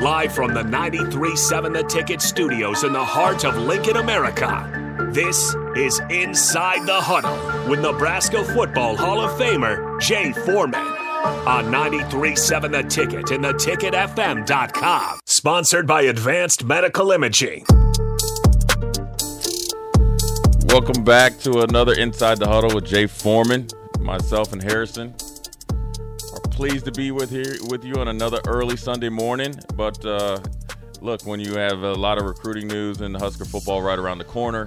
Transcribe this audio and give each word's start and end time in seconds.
Live 0.00 0.34
from 0.34 0.52
the 0.52 0.62
93.7 0.62 1.72
The 1.72 1.82
Ticket 1.84 2.20
studios 2.20 2.84
in 2.84 2.92
the 2.92 3.02
heart 3.02 3.46
of 3.46 3.56
Lincoln, 3.56 3.96
America. 3.96 5.08
This 5.10 5.56
is 5.74 6.00
Inside 6.10 6.86
the 6.86 7.00
Huddle 7.00 7.70
with 7.70 7.80
Nebraska 7.80 8.44
Football 8.44 8.94
Hall 8.94 9.22
of 9.22 9.30
Famer 9.40 9.98
Jay 9.98 10.32
Foreman 10.32 10.84
on 10.84 11.72
93.7 11.72 12.72
The 12.72 12.82
Ticket 12.82 13.30
and 13.30 13.42
theticketfm.com. 13.42 15.20
Sponsored 15.24 15.86
by 15.86 16.02
Advanced 16.02 16.62
Medical 16.64 17.12
Imaging. 17.12 17.64
Welcome 20.66 21.04
back 21.04 21.38
to 21.38 21.60
another 21.62 21.94
Inside 21.94 22.38
the 22.38 22.46
Huddle 22.46 22.74
with 22.74 22.84
Jay 22.84 23.06
Foreman. 23.06 23.68
Myself 23.98 24.52
and 24.52 24.62
Harrison 24.62 25.14
pleased 26.56 26.86
to 26.86 26.92
be 26.92 27.10
with 27.10 27.28
here 27.28 27.54
with 27.68 27.84
you 27.84 27.96
on 27.96 28.08
another 28.08 28.40
early 28.46 28.78
Sunday 28.78 29.10
morning. 29.10 29.54
But 29.74 30.02
uh, 30.06 30.38
look, 31.02 31.26
when 31.26 31.38
you 31.38 31.52
have 31.52 31.82
a 31.82 31.92
lot 31.92 32.16
of 32.16 32.24
recruiting 32.24 32.66
news 32.66 33.02
and 33.02 33.14
the 33.14 33.18
Husker 33.18 33.44
football 33.44 33.82
right 33.82 33.98
around 33.98 34.16
the 34.16 34.24
corner, 34.24 34.66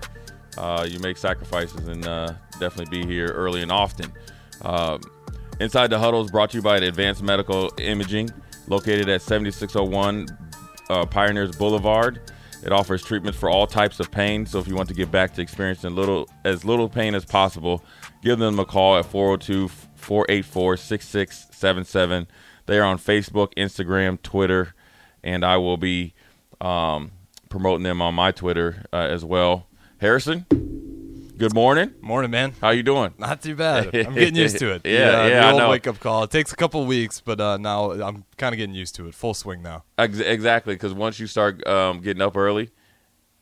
uh, 0.59 0.85
you 0.88 0.99
make 0.99 1.17
sacrifices 1.17 1.88
and 1.88 2.07
uh, 2.07 2.33
definitely 2.59 3.02
be 3.02 3.07
here 3.07 3.30
early 3.30 3.63
and 3.63 3.71
often. 3.71 4.13
Um, 4.61 5.02
Inside 5.59 5.89
the 5.89 5.97
Huddle 5.97 6.23
is 6.23 6.30
brought 6.30 6.52
to 6.52 6.57
you 6.57 6.61
by 6.61 6.77
Advanced 6.77 7.23
Medical 7.23 7.71
Imaging, 7.80 8.30
located 8.67 9.09
at 9.09 9.23
7601 9.23 10.27
uh, 10.91 11.08
Pioneers 11.08 11.55
Boulevard. 11.55 12.21
It 12.63 12.71
offers 12.71 13.03
treatments 13.03 13.39
for 13.39 13.49
all 13.49 13.66
types 13.66 13.99
of 13.99 14.11
pain. 14.11 14.45
So 14.45 14.59
if 14.59 14.67
you 14.67 14.75
want 14.75 14.89
to 14.89 14.95
get 14.95 15.09
back 15.09 15.33
to 15.33 15.41
experiencing 15.41 15.95
little 15.95 16.30
as 16.45 16.63
little 16.63 16.88
pain 16.88 17.16
as 17.16 17.25
possible, 17.25 17.83
give 18.21 18.38
them 18.38 18.59
a 18.59 18.66
call 18.66 18.95
at 18.97 19.05
402-484-6677. 19.99 22.27
They 22.66 22.80
are 22.80 22.84
on 22.84 22.98
Facebook, 22.98 23.53
Instagram, 23.55 24.22
Twitter, 24.22 24.73
and 25.23 25.44
I 25.44 25.58
will 25.58 25.77
be 25.77 26.13
um, 26.62 27.12
promoting 27.49 27.84
them 27.84 28.02
on 28.02 28.13
my 28.16 28.31
Twitter 28.31 28.86
uh, 28.94 28.97
as 28.97 29.25
well. 29.25 29.67
Harrison, 30.00 30.45
good 31.38 31.53
morning. 31.53 31.94
Morning, 32.02 32.31
man. 32.31 32.53
How 32.61 32.69
you 32.69 32.83
doing? 32.83 33.14
Not 33.17 33.41
too 33.41 33.56
bad. 33.56 33.94
I'm 33.95 34.14
getting 34.14 34.36
used 34.36 34.59
to 34.59 34.72
it. 34.73 34.81
Yeah, 34.86 35.23
the 35.23 35.30
yeah, 35.30 35.47
I 35.47 35.52
old 35.52 35.59
know. 35.59 35.69
wake 35.72 35.88
up 35.88 36.00
call. 36.00 36.23
It 36.23 36.31
takes 36.31 36.53
a 36.53 36.56
couple 36.56 36.86
weeks, 36.86 37.19
but 37.22 37.41
uh, 37.41 37.58
now 37.58 37.91
I'm 37.91 38.23
kind 38.38 38.53
of 38.53 38.58
getting 38.58 38.75
used 38.75 38.95
to 38.95 39.08
it. 39.08 39.16
Full 39.16 39.34
swing 39.34 39.61
now. 39.61 39.84
Ex- 39.97 40.19
exactly, 40.19 40.75
because 40.75 40.94
once 40.94 41.19
you 41.19 41.28
start 41.28 41.66
um, 41.67 42.00
getting 42.02 42.22
up 42.22 42.38
early, 42.38 42.69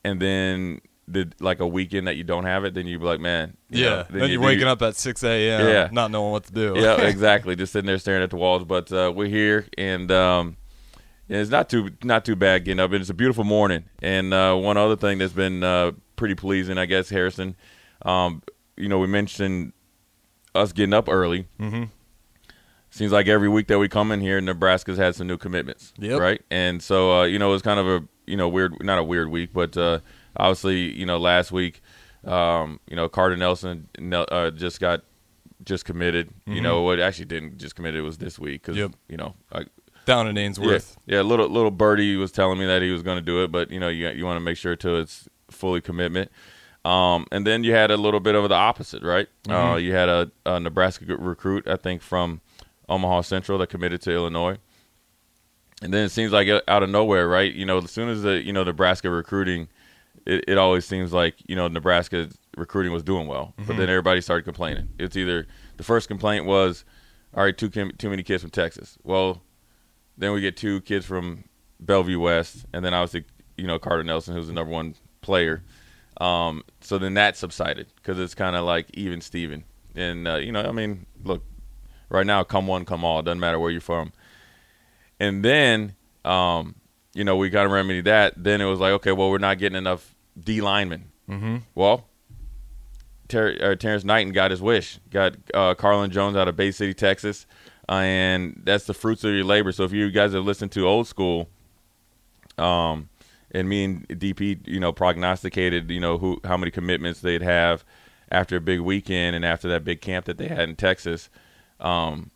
and 0.04 0.20
then 0.22 0.80
the 1.08 1.32
like 1.40 1.60
a 1.60 1.68
weekend 1.68 2.08
that 2.08 2.16
you 2.16 2.24
don't 2.24 2.44
have 2.44 2.66
it, 2.66 2.74
then 2.74 2.86
you 2.86 3.00
be 3.00 3.06
like, 3.06 3.20
man, 3.20 3.56
you 3.70 3.84
yeah. 3.84 3.90
know, 3.90 4.06
then 4.10 4.22
you 4.24 4.34
you're 4.34 4.42
waking 4.42 4.68
up 4.68 4.82
at 4.82 4.96
6 4.96 5.24
a.m. 5.24 5.68
Yeah. 5.68 5.90
Not 5.92 6.12
knowing 6.12 6.32
what 6.32 6.44
to 6.46 6.54
do. 6.54 6.74
yeah, 6.76 7.02
exactly. 7.02 7.56
Just 7.56 7.74
sitting 7.74 7.88
there 7.88 7.98
staring 7.98 8.24
at 8.24 8.30
the 8.30 8.36
walls. 8.36 8.66
But 8.66 8.92
uh, 8.92 9.12
we're 9.16 9.28
here, 9.28 9.68
and 9.78 10.12
um, 10.12 10.58
yeah, 11.28 11.38
it's 11.38 11.52
not 11.52 11.70
too 11.70 11.92
not 12.04 12.26
too 12.26 12.36
bad 12.36 12.66
getting 12.66 12.80
up. 12.80 12.92
And 12.92 13.02
it's 13.02 13.10
a 13.10 13.16
beautiful 13.16 13.44
morning. 13.44 13.86
And 14.02 14.34
uh, 14.34 14.56
one 14.56 14.78
other 14.78 14.96
thing 14.96 15.18
that's 15.18 15.34
been 15.34 15.64
uh, 15.64 15.94
pretty 16.16 16.36
pleasing, 16.36 16.78
I 16.78 16.86
guess, 16.86 17.10
Harrison. 17.10 17.56
Um, 18.04 18.44
you 18.76 18.90
know, 18.90 19.00
we 19.00 19.08
mentioned 19.08 19.74
us 20.54 20.74
getting 20.74 20.94
up 20.94 21.08
early. 21.10 21.48
Mm-hmm. 21.60 21.86
Seems 22.90 23.12
like 23.12 23.28
every 23.28 23.50
week 23.50 23.68
that 23.68 23.80
we 23.80 23.90
come 23.90 24.12
in 24.12 24.22
here, 24.22 24.40
Nebraska's 24.42 24.98
had 24.98 25.16
some 25.16 25.28
new 25.28 25.38
commitments. 25.38 25.94
Yep. 26.00 26.20
Right, 26.20 26.42
and 26.50 26.82
so 26.82 27.20
uh, 27.20 27.24
you 27.26 27.38
know, 27.40 27.50
it 27.50 27.54
was 27.54 27.62
kind 27.62 27.80
of 27.80 27.88
a 27.88 28.08
you 28.26 28.38
know 28.38 28.50
weird, 28.50 28.84
not 28.84 28.98
a 28.98 29.04
weird 29.04 29.30
week, 29.30 29.52
but 29.54 29.78
uh, 29.78 30.00
obviously, 30.38 30.94
you 30.98 31.06
know, 31.06 31.18
last 31.18 31.52
week, 31.52 31.82
um, 32.26 32.80
you 32.88 32.96
know, 32.96 33.10
Carter 33.10 33.36
Nelson 33.38 33.88
uh, 34.12 34.52
just 34.52 34.80
got 34.80 35.04
just 35.64 35.86
committed. 35.86 36.30
You 36.46 36.62
know, 36.62 36.82
what 36.84 37.00
actually 37.00 37.26
didn't 37.26 37.58
just 37.58 37.76
commit 37.76 37.96
it 37.96 38.02
was 38.02 38.18
this 38.18 38.40
week 38.40 38.62
because 38.62 38.78
Yep. 38.78 38.92
you 39.10 39.18
know, 39.18 39.36
I, 39.52 39.66
Down 40.06 40.28
in 40.28 40.38
Ainsworth. 40.38 40.98
yeah, 41.06 41.18
yeah, 41.18 41.22
little 41.22 41.50
little 41.50 41.72
birdie 41.72 42.16
was 42.16 42.32
telling 42.32 42.58
me 42.60 42.66
that 42.66 42.82
he 42.82 42.92
was 42.92 43.04
going 43.04 43.18
to 43.18 43.22
do 43.26 43.44
it, 43.44 43.52
but 43.52 43.72
you 43.72 43.80
know, 43.80 43.90
you 43.90 44.08
you 44.10 44.26
want 44.26 44.38
to 44.38 44.42
make 44.42 44.58
sure 44.58 44.76
till 44.76 44.98
it's 45.00 45.28
fully 45.50 45.82
commitment. 45.82 46.32
Um, 46.86 47.26
and 47.34 47.46
then 47.46 47.66
you 47.66 47.74
had 47.74 47.92
a 47.92 47.98
little 47.98 48.22
bit 48.22 48.34
of 48.36 48.48
the 48.48 48.56
opposite, 48.56 49.04
right? 49.04 49.28
Uh, 49.50 49.76
you 49.76 49.92
had 49.94 50.08
a, 50.08 50.32
a 50.46 50.58
Nebraska 50.60 51.04
recruit, 51.18 51.68
I 51.68 51.76
think, 51.76 52.02
from 52.02 52.40
Omaha 52.88 53.22
Central 53.22 53.58
that 53.58 53.68
committed 53.68 54.02
to 54.04 54.12
Illinois. 54.14 54.58
And 55.82 55.94
then 55.94 56.06
it 56.06 56.10
seems 56.10 56.32
like 56.32 56.48
uh, 56.48 56.62
out 56.68 56.84
of 56.84 56.90
nowhere, 56.90 57.28
right? 57.28 57.54
You 57.54 57.66
know, 57.66 57.80
as 57.80 57.92
soon 57.92 58.08
as 58.10 58.22
the 58.22 58.42
you 58.42 58.54
know 58.54 58.64
Nebraska 58.64 59.10
recruiting, 59.10 59.68
it, 60.28 60.44
it 60.48 60.58
always 60.58 60.86
seems 60.86 61.14
like 61.14 61.36
you 61.48 61.56
know 61.56 61.68
Nebraska 61.68 62.30
recruiting 62.56 62.92
was 62.92 63.04
doing 63.04 63.28
well, 63.28 63.54
but 63.66 63.78
then 63.78 63.90
everybody 63.90 64.22
started 64.22 64.44
complaining. 64.44 64.90
It's 65.00 65.16
either 65.16 65.48
the 65.78 65.84
first 65.84 66.08
complaint 66.08 66.46
was, 66.46 66.84
all 67.34 67.44
right, 67.44 67.58
too 67.58 67.70
too 67.70 68.10
many 68.10 68.24
kids 68.24 68.44
from 68.44 68.52
Texas. 68.52 68.98
Well, 69.04 69.42
then 70.18 70.34
we 70.34 70.42
get 70.42 70.58
two 70.58 70.82
kids 70.82 71.06
from 71.06 71.46
Bellevue 71.80 72.20
West, 72.20 72.66
and 72.74 72.84
then 72.84 72.94
obviously 72.94 73.26
you 73.56 73.66
know 73.66 73.80
Carter 73.80 74.04
Nelson, 74.04 74.36
who's 74.36 74.48
the 74.48 74.54
number 74.54 74.72
one 74.72 74.96
player. 75.22 75.64
Um, 76.20 76.64
so 76.82 76.98
then 76.98 77.14
that 77.14 77.38
subsided 77.38 77.88
because 77.96 78.20
it's 78.20 78.36
kind 78.36 78.56
of 78.56 78.66
like 78.66 78.88
even 78.94 79.22
Steven. 79.22 79.64
And 79.96 80.28
uh, 80.28 80.36
you 80.36 80.52
know, 80.52 80.62
I 80.62 80.72
mean, 80.74 81.06
look, 81.24 81.44
right 82.10 82.26
now, 82.26 82.44
come 82.44 82.68
one, 82.68 82.84
come 82.84 83.06
all. 83.06 83.20
It 83.20 83.24
doesn't 83.24 83.40
matter 83.40 83.60
where 83.60 83.72
you're 83.72 83.82
from. 83.82 84.12
And 85.20 85.44
then, 85.44 85.96
um, 86.26 86.76
you 87.14 87.24
know, 87.24 87.38
we 87.38 87.50
got 87.50 87.64
to 87.64 87.70
remedy 87.70 88.02
that. 88.02 88.34
Then 88.36 88.62
it 88.62 88.66
was 88.66 88.80
like, 88.80 88.92
okay, 88.94 89.12
well, 89.12 89.32
we're 89.32 89.38
not 89.38 89.58
getting 89.58 89.78
enough 89.78 90.16
D 90.44 90.62
linemen. 90.62 91.12
Mm-hmm. 91.30 91.58
Well, 91.76 92.06
Ter- 93.28 93.58
uh, 93.62 93.76
Terrance 93.76 94.04
Knighton 94.04 94.34
got 94.34 94.52
his 94.52 94.62
wish. 94.62 95.00
Got 95.10 95.36
uh, 95.54 95.76
Carlin 95.76 96.12
Jones 96.12 96.36
out 96.38 96.48
of 96.48 96.56
Bay 96.56 96.72
City, 96.72 96.94
Texas, 96.94 97.46
uh, 97.90 97.94
and 97.94 98.62
that's 98.64 98.86
the 98.86 98.94
fruits 98.94 99.24
of 99.24 99.34
your 99.34 99.44
labor. 99.44 99.72
So 99.72 99.84
if 99.84 99.92
you 99.92 100.10
guys 100.12 100.34
have 100.34 100.46
listened 100.46 100.72
to 100.74 100.88
old 100.88 101.08
school, 101.08 101.50
um, 102.58 103.10
and 103.52 103.68
me 103.70 103.84
and 103.84 104.08
DP, 104.10 104.68
you 104.68 104.80
know, 104.80 104.92
prognosticated, 104.92 105.90
you 105.90 106.00
know, 106.00 106.18
who 106.18 106.40
how 106.44 106.58
many 106.58 106.72
commitments 106.72 107.22
they'd 107.22 107.42
have 107.42 107.84
after 108.32 108.58
a 108.58 108.62
big 108.62 108.82
weekend 108.82 109.36
and 109.36 109.46
after 109.46 109.68
that 109.70 109.84
big 109.84 110.02
camp 110.02 110.26
that 110.26 110.38
they 110.38 110.48
had 110.48 110.68
in 110.70 110.76
Texas. 110.76 111.30
Um, 111.80 112.32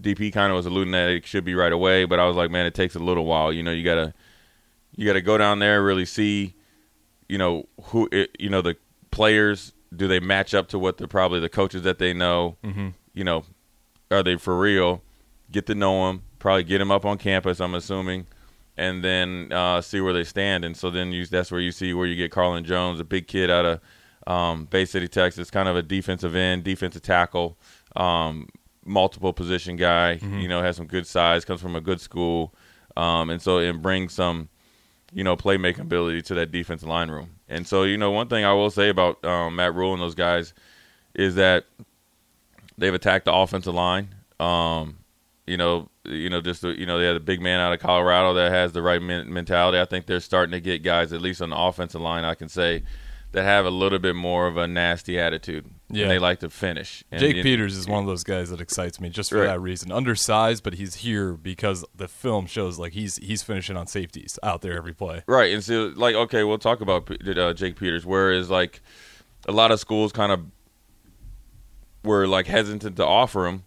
DP 0.00 0.32
kind 0.32 0.50
of 0.50 0.56
was 0.56 0.66
alluding 0.66 0.92
that 0.92 1.10
it 1.10 1.26
should 1.26 1.44
be 1.44 1.54
right 1.54 1.72
away, 1.72 2.04
but 2.04 2.18
I 2.18 2.26
was 2.26 2.36
like, 2.36 2.50
man, 2.50 2.66
it 2.66 2.74
takes 2.74 2.94
a 2.94 2.98
little 2.98 3.24
while. 3.24 3.52
You 3.52 3.62
know, 3.62 3.70
you 3.70 3.84
gotta 3.84 4.12
you 4.96 5.06
gotta 5.06 5.20
go 5.20 5.38
down 5.38 5.58
there 5.58 5.76
and 5.76 5.86
really 5.86 6.04
see, 6.04 6.54
you 7.32 7.38
know, 7.38 7.66
who 7.84 8.10
it, 8.12 8.36
you 8.38 8.50
know 8.50 8.60
the 8.60 8.76
players. 9.10 9.72
Do 9.96 10.06
they 10.06 10.20
match 10.20 10.52
up 10.52 10.68
to 10.68 10.78
what 10.78 10.98
the 10.98 11.08
probably 11.08 11.40
the 11.40 11.48
coaches 11.48 11.82
that 11.82 11.98
they 11.98 12.12
know? 12.12 12.58
Mm-hmm. 12.62 12.88
You 13.14 13.24
know, 13.24 13.44
are 14.10 14.22
they 14.22 14.36
for 14.36 14.58
real? 14.58 15.02
Get 15.50 15.66
to 15.68 15.74
know 15.74 16.06
them. 16.06 16.24
Probably 16.38 16.62
get 16.62 16.78
them 16.78 16.90
up 16.90 17.06
on 17.06 17.16
campus. 17.16 17.58
I'm 17.58 17.74
assuming, 17.74 18.26
and 18.76 19.02
then 19.02 19.50
uh, 19.50 19.80
see 19.80 20.02
where 20.02 20.12
they 20.12 20.24
stand. 20.24 20.62
And 20.66 20.76
so 20.76 20.90
then 20.90 21.10
you 21.10 21.24
that's 21.24 21.50
where 21.50 21.60
you 21.60 21.72
see 21.72 21.94
where 21.94 22.06
you 22.06 22.16
get 22.16 22.30
Carlin 22.30 22.64
Jones, 22.64 23.00
a 23.00 23.04
big 23.04 23.26
kid 23.28 23.50
out 23.50 23.64
of 23.64 23.80
um, 24.26 24.66
Bay 24.66 24.84
City, 24.84 25.08
Texas, 25.08 25.50
kind 25.50 25.68
of 25.68 25.76
a 25.76 25.82
defensive 25.82 26.36
end, 26.36 26.64
defensive 26.64 27.00
tackle, 27.00 27.56
um, 27.96 28.46
multiple 28.84 29.32
position 29.32 29.76
guy. 29.76 30.18
You 30.42 30.48
know, 30.48 30.62
has 30.62 30.76
some 30.76 30.86
good 30.86 31.06
size, 31.06 31.46
comes 31.46 31.62
from 31.62 31.76
a 31.76 31.80
good 31.80 32.00
school, 32.00 32.54
um, 32.94 33.30
and 33.30 33.40
so 33.40 33.58
it 33.58 33.80
brings 33.80 34.12
some, 34.12 34.50
you 35.12 35.24
know, 35.24 35.36
playmaking 35.36 35.80
ability 35.80 36.22
to 36.22 36.34
that 36.34 36.50
defensive 36.50 36.88
line 36.88 37.10
room. 37.10 37.30
And 37.48 37.66
so, 37.66 37.82
you 37.82 37.98
know, 37.98 38.10
one 38.10 38.28
thing 38.28 38.44
I 38.44 38.52
will 38.52 38.70
say 38.70 38.88
about 38.88 39.24
um, 39.24 39.56
Matt 39.56 39.74
Rhule 39.74 39.92
and 39.92 40.02
those 40.02 40.14
guys 40.14 40.54
is 41.14 41.34
that 41.34 41.64
they've 42.78 42.94
attacked 42.94 43.26
the 43.26 43.34
offensive 43.34 43.74
line. 43.74 44.14
Um, 44.40 44.98
you 45.46 45.56
know, 45.56 45.88
you 46.04 46.30
know, 46.30 46.40
just 46.40 46.62
you 46.62 46.86
know, 46.86 46.98
they 46.98 47.06
had 47.06 47.16
a 47.16 47.20
big 47.20 47.40
man 47.40 47.60
out 47.60 47.72
of 47.72 47.80
Colorado 47.80 48.34
that 48.34 48.50
has 48.52 48.72
the 48.72 48.82
right 48.82 49.02
men- 49.02 49.32
mentality. 49.32 49.78
I 49.78 49.84
think 49.84 50.06
they're 50.06 50.20
starting 50.20 50.52
to 50.52 50.60
get 50.60 50.82
guys, 50.82 51.12
at 51.12 51.20
least 51.20 51.42
on 51.42 51.50
the 51.50 51.58
offensive 51.58 52.00
line, 52.00 52.24
I 52.24 52.34
can 52.34 52.48
say, 52.48 52.82
that 53.32 53.44
have 53.44 53.66
a 53.66 53.70
little 53.70 53.98
bit 53.98 54.16
more 54.16 54.46
of 54.46 54.56
a 54.56 54.66
nasty 54.66 55.18
attitude. 55.18 55.66
Yeah. 55.92 56.02
and 56.04 56.10
they 56.10 56.18
like 56.18 56.40
to 56.40 56.50
finish. 56.50 57.04
And, 57.12 57.20
Jake 57.20 57.42
Peters 57.42 57.76
is 57.76 57.86
one 57.86 58.00
of 58.02 58.06
those 58.06 58.24
guys 58.24 58.50
that 58.50 58.60
excites 58.60 58.98
me 59.00 59.08
just 59.10 59.30
for 59.30 59.38
Right. 59.38 59.46
that 59.46 59.60
reason. 59.60 59.92
Undersized, 59.92 60.64
but 60.64 60.74
he's 60.74 60.96
here 60.96 61.34
because 61.34 61.84
the 61.94 62.08
film 62.08 62.46
shows 62.46 62.78
like 62.78 62.92
he's 62.94 63.16
he's 63.16 63.42
finishing 63.42 63.76
on 63.76 63.86
safeties 63.86 64.38
out 64.42 64.62
there 64.62 64.76
every 64.76 64.94
play. 64.94 65.22
Right, 65.26 65.52
and 65.52 65.62
so 65.62 65.92
like 65.94 66.14
okay, 66.14 66.42
we'll 66.44 66.58
talk 66.58 66.80
about 66.80 67.08
uh, 67.10 67.52
Jake 67.54 67.76
Peters. 67.76 68.04
Whereas 68.06 68.50
like 68.50 68.80
a 69.46 69.52
lot 69.52 69.70
of 69.70 69.78
schools 69.80 70.12
kind 70.12 70.32
of 70.32 70.40
were 72.04 72.26
like 72.26 72.46
hesitant 72.46 72.96
to 72.96 73.06
offer 73.06 73.46
him 73.46 73.64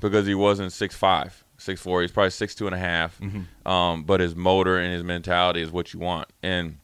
because 0.00 0.26
he 0.26 0.34
wasn't 0.34 0.72
six 0.72 0.94
five, 0.94 1.44
six 1.58 1.80
four. 1.80 2.02
He's 2.02 2.12
probably 2.12 2.30
six 2.30 2.54
two 2.54 2.66
and 2.66 2.74
a 2.74 2.78
half. 2.78 3.20
Um, 3.66 4.04
but 4.04 4.20
his 4.20 4.36
motor 4.36 4.78
and 4.78 4.92
his 4.92 5.02
mentality 5.02 5.60
is 5.62 5.70
what 5.70 5.92
you 5.92 6.00
want. 6.00 6.28
And 6.42 6.78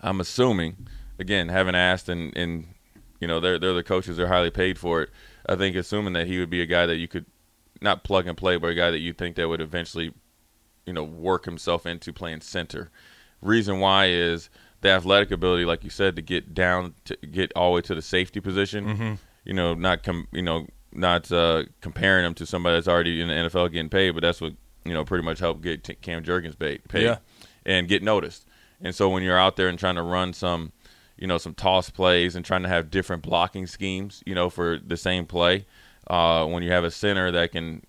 I'm 0.00 0.20
assuming, 0.20 0.86
again, 1.18 1.48
haven't 1.48 1.74
asked, 1.74 2.08
and 2.08 2.36
and 2.36 2.66
you 3.20 3.28
know 3.28 3.40
they're 3.40 3.58
they're 3.58 3.72
the 3.74 3.82
coaches. 3.82 4.16
They're 4.16 4.28
highly 4.28 4.50
paid 4.50 4.78
for 4.78 5.02
it. 5.02 5.10
I 5.48 5.56
think 5.56 5.76
assuming 5.76 6.12
that 6.14 6.26
he 6.26 6.38
would 6.38 6.50
be 6.50 6.60
a 6.62 6.66
guy 6.66 6.86
that 6.86 6.96
you 6.96 7.08
could 7.08 7.26
not 7.80 8.04
plug 8.04 8.26
and 8.26 8.36
play, 8.36 8.56
but 8.56 8.68
a 8.68 8.74
guy 8.74 8.90
that 8.90 9.00
you 9.00 9.12
think 9.12 9.36
that 9.36 9.48
would 9.48 9.60
eventually 9.60 10.12
you 10.86 10.92
know 10.92 11.04
work 11.04 11.44
himself 11.44 11.86
into 11.86 12.12
playing 12.12 12.40
center. 12.40 12.90
Reason 13.42 13.78
why 13.80 14.06
is 14.06 14.48
the 14.80 14.88
athletic 14.90 15.30
ability, 15.30 15.64
like 15.64 15.84
you 15.84 15.90
said, 15.90 16.16
to 16.16 16.22
get 16.22 16.54
down 16.54 16.94
to 17.04 17.16
get 17.16 17.52
all 17.56 17.70
the 17.70 17.74
way 17.76 17.80
to 17.82 17.94
the 17.94 18.02
safety 18.02 18.40
position. 18.40 19.18
You 19.44 19.52
know, 19.52 19.74
not 19.74 20.02
com- 20.02 20.28
you 20.32 20.42
know 20.42 20.66
not 20.92 21.30
uh, 21.32 21.64
comparing 21.80 22.24
him 22.24 22.34
to 22.34 22.46
somebody 22.46 22.76
that's 22.76 22.88
already 22.88 23.20
in 23.20 23.28
the 23.28 23.34
NFL 23.34 23.72
getting 23.72 23.88
paid, 23.88 24.12
but 24.12 24.22
that's 24.22 24.40
what 24.40 24.52
you 24.86 24.92
know, 24.92 25.04
pretty 25.04 25.24
much 25.24 25.38
help 25.38 25.62
get 25.62 25.82
Cam 26.02 26.22
Jurgens 26.22 26.58
paid, 26.58 26.86
paid 26.88 27.04
Yeah. 27.04 27.16
and 27.64 27.88
get 27.88 28.02
noticed. 28.02 28.46
And 28.82 28.94
so 28.94 29.08
when 29.08 29.22
you're 29.22 29.38
out 29.38 29.56
there 29.56 29.68
and 29.68 29.78
trying 29.78 29.94
to 29.94 30.02
run 30.02 30.34
some, 30.34 30.72
you 31.16 31.26
know, 31.26 31.38
some 31.38 31.54
toss 31.54 31.90
plays 31.90 32.36
and 32.36 32.44
trying 32.44 32.62
to 32.62 32.68
have 32.68 32.90
different 32.90 33.22
blocking 33.22 33.66
schemes, 33.66 34.22
you 34.26 34.34
know, 34.34 34.50
for 34.50 34.78
the 34.78 34.96
same 34.96 35.26
play, 35.26 35.66
uh, 36.08 36.44
when 36.46 36.62
you 36.62 36.70
have 36.70 36.84
a 36.84 36.90
center 36.90 37.30
that 37.30 37.52
can, 37.52 37.82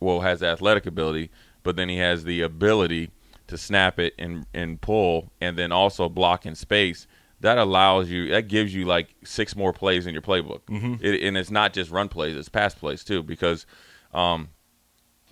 well, 0.00 0.20
has 0.20 0.42
athletic 0.42 0.86
ability, 0.86 1.30
but 1.62 1.76
then 1.76 1.88
he 1.88 1.98
has 1.98 2.24
the 2.24 2.42
ability 2.42 3.10
to 3.48 3.58
snap 3.58 3.98
it 3.98 4.14
and 4.18 4.46
and 4.54 4.80
pull, 4.80 5.32
and 5.40 5.58
then 5.58 5.72
also 5.72 6.08
block 6.08 6.46
in 6.46 6.54
space. 6.54 7.06
That 7.40 7.58
allows 7.58 8.08
you. 8.08 8.28
That 8.30 8.48
gives 8.48 8.74
you 8.74 8.84
like 8.84 9.14
six 9.24 9.56
more 9.56 9.72
plays 9.72 10.06
in 10.06 10.12
your 10.12 10.22
playbook, 10.22 10.60
mm-hmm. 10.62 10.94
it, 11.00 11.22
and 11.22 11.36
it's 11.36 11.50
not 11.50 11.72
just 11.72 11.90
run 11.90 12.08
plays; 12.08 12.36
it's 12.36 12.48
pass 12.48 12.74
plays 12.74 13.02
too. 13.04 13.22
Because 13.22 13.66
um, 14.12 14.48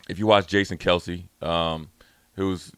if 0.09 0.19
you 0.19 0.27
watch 0.27 0.47
Jason 0.47 0.79
Kelce, 0.79 1.29
um, 1.43 1.91
who's 2.35 2.73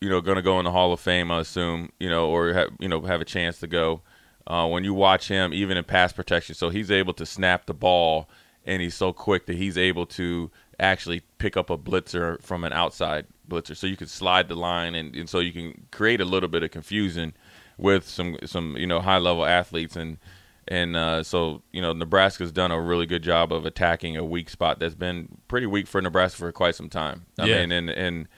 you 0.00 0.08
know 0.08 0.20
going 0.20 0.36
to 0.36 0.42
go 0.42 0.58
in 0.58 0.64
the 0.64 0.72
Hall 0.72 0.92
of 0.92 1.00
Fame, 1.00 1.30
I 1.30 1.40
assume, 1.40 1.90
you 1.98 2.08
know, 2.08 2.28
or 2.28 2.52
have, 2.52 2.70
you 2.78 2.88
know 2.88 3.00
have 3.02 3.20
a 3.20 3.24
chance 3.24 3.58
to 3.60 3.66
go. 3.66 4.02
Uh, 4.46 4.66
when 4.66 4.82
you 4.82 4.94
watch 4.94 5.28
him, 5.28 5.52
even 5.52 5.76
in 5.76 5.84
pass 5.84 6.12
protection, 6.12 6.54
so 6.54 6.70
he's 6.70 6.90
able 6.90 7.12
to 7.14 7.26
snap 7.26 7.66
the 7.66 7.74
ball, 7.74 8.28
and 8.64 8.80
he's 8.80 8.94
so 8.94 9.12
quick 9.12 9.44
that 9.46 9.56
he's 9.56 9.76
able 9.76 10.06
to 10.06 10.50
actually 10.80 11.20
pick 11.38 11.56
up 11.56 11.68
a 11.68 11.76
blitzer 11.76 12.40
from 12.42 12.64
an 12.64 12.72
outside 12.72 13.26
blitzer. 13.48 13.76
So 13.76 13.86
you 13.86 13.96
can 13.96 14.06
slide 14.06 14.48
the 14.48 14.54
line, 14.54 14.94
and, 14.94 15.14
and 15.14 15.28
so 15.28 15.38
you 15.40 15.52
can 15.52 15.86
create 15.90 16.20
a 16.20 16.24
little 16.24 16.48
bit 16.48 16.62
of 16.62 16.70
confusion 16.70 17.34
with 17.76 18.08
some 18.08 18.36
some 18.46 18.76
you 18.76 18.86
know 18.86 19.00
high 19.00 19.18
level 19.18 19.44
athletes 19.44 19.94
and 19.96 20.18
and 20.66 20.96
uh, 20.96 21.22
so 21.22 21.62
you 21.72 21.80
know 21.82 21.92
Nebraska's 21.92 22.52
done 22.52 22.70
a 22.70 22.80
really 22.80 23.06
good 23.06 23.22
job 23.22 23.52
of 23.52 23.64
attacking 23.66 24.16
a 24.16 24.24
weak 24.24 24.50
spot 24.50 24.78
that's 24.78 24.94
been 24.94 25.28
pretty 25.48 25.66
weak 25.66 25.86
for 25.86 26.00
Nebraska 26.02 26.38
for 26.38 26.52
quite 26.52 26.74
some 26.74 26.88
time. 26.88 27.26
I 27.38 27.46
Yeah. 27.46 27.60
mean, 27.60 27.72
and 27.72 27.90
and 27.90 28.28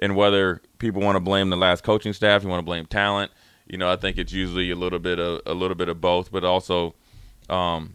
and 0.00 0.16
whether 0.16 0.62
people 0.78 1.02
want 1.02 1.16
to 1.16 1.20
blame 1.20 1.50
the 1.50 1.56
last 1.56 1.82
coaching 1.82 2.12
staff, 2.12 2.42
you 2.42 2.48
want 2.48 2.60
to 2.60 2.66
blame 2.66 2.86
talent. 2.86 3.30
You 3.66 3.78
know, 3.78 3.90
I 3.90 3.96
think 3.96 4.16
it's 4.18 4.32
usually 4.32 4.70
a 4.70 4.76
little 4.76 4.98
bit 4.98 5.18
of 5.18 5.42
a 5.46 5.54
little 5.54 5.74
bit 5.74 5.88
of 5.88 6.00
both, 6.00 6.32
but 6.32 6.44
also, 6.44 6.94
um, 7.50 7.94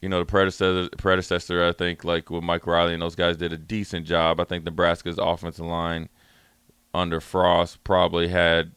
you 0.00 0.08
know, 0.08 0.18
the 0.18 0.24
predecessor 0.24 0.88
predecessor 0.96 1.64
I 1.64 1.72
think 1.72 2.04
like 2.04 2.30
with 2.30 2.42
Mike 2.42 2.66
Riley 2.66 2.94
and 2.94 3.02
those 3.02 3.16
guys 3.16 3.36
did 3.36 3.52
a 3.52 3.58
decent 3.58 4.06
job. 4.06 4.40
I 4.40 4.44
think 4.44 4.64
Nebraska's 4.64 5.18
offensive 5.18 5.66
line 5.66 6.08
under 6.94 7.20
Frost 7.20 7.84
probably 7.84 8.28
had 8.28 8.72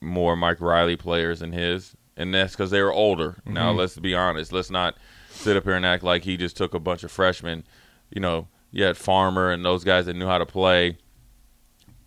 more 0.00 0.36
Mike 0.36 0.60
Riley 0.60 0.96
players 0.96 1.40
than 1.40 1.52
his, 1.52 1.96
and 2.16 2.34
that's 2.34 2.52
because 2.52 2.70
they 2.70 2.82
were 2.82 2.92
older. 2.92 3.36
Now, 3.46 3.70
let's 3.70 3.96
be 3.96 4.14
honest. 4.14 4.52
Let's 4.52 4.70
not 4.70 4.96
sit 5.30 5.56
up 5.56 5.64
here 5.64 5.74
and 5.74 5.86
act 5.86 6.02
like 6.02 6.24
he 6.24 6.36
just 6.36 6.56
took 6.56 6.74
a 6.74 6.80
bunch 6.80 7.04
of 7.04 7.10
freshmen. 7.10 7.64
You 8.10 8.20
know, 8.20 8.48
you 8.70 8.84
had 8.84 8.96
Farmer 8.96 9.50
and 9.50 9.64
those 9.64 9.84
guys 9.84 10.06
that 10.06 10.14
knew 10.14 10.26
how 10.26 10.38
to 10.38 10.46
play 10.46 10.98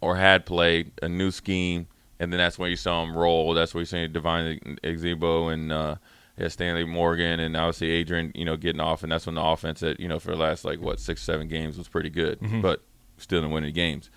or 0.02 0.16
had 0.16 0.46
played 0.46 0.92
a 1.02 1.10
new 1.10 1.32
scheme, 1.32 1.88
and 2.20 2.32
then 2.32 2.38
that's 2.38 2.60
when 2.60 2.70
you 2.70 2.78
saw 2.78 3.04
him 3.04 3.16
roll. 3.16 3.54
That's 3.54 3.74
where 3.74 3.82
you 3.82 3.86
see 3.86 4.08
Devine 4.08 4.78
Ozigbo 4.84 5.54
and 5.54 5.72
uh, 5.72 5.96
yeah, 6.38 6.48
Stanley 6.50 6.84
Morgan 6.86 7.40
and 7.40 7.58
obviously 7.58 7.90
Adrian, 7.92 8.32
you 8.36 8.46
know, 8.46 8.58
getting 8.58 8.82
off, 8.82 9.04
and 9.04 9.12
that's 9.12 9.26
when 9.26 9.36
the 9.36 9.44
offense 9.44 9.80
that 9.80 10.00
you 10.00 10.08
know 10.08 10.20
for 10.20 10.32
the 10.32 10.38
last 10.38 10.66
like 10.66 10.80
what 10.80 11.00
six 11.00 11.22
seven 11.24 11.48
games 11.48 11.78
was 11.78 11.88
pretty 11.88 12.10
good, 12.10 12.40
but 12.62 12.84
still 13.18 13.42
didn't 13.42 13.54
win 13.54 13.64
any 13.64 13.74
games. 13.74 14.10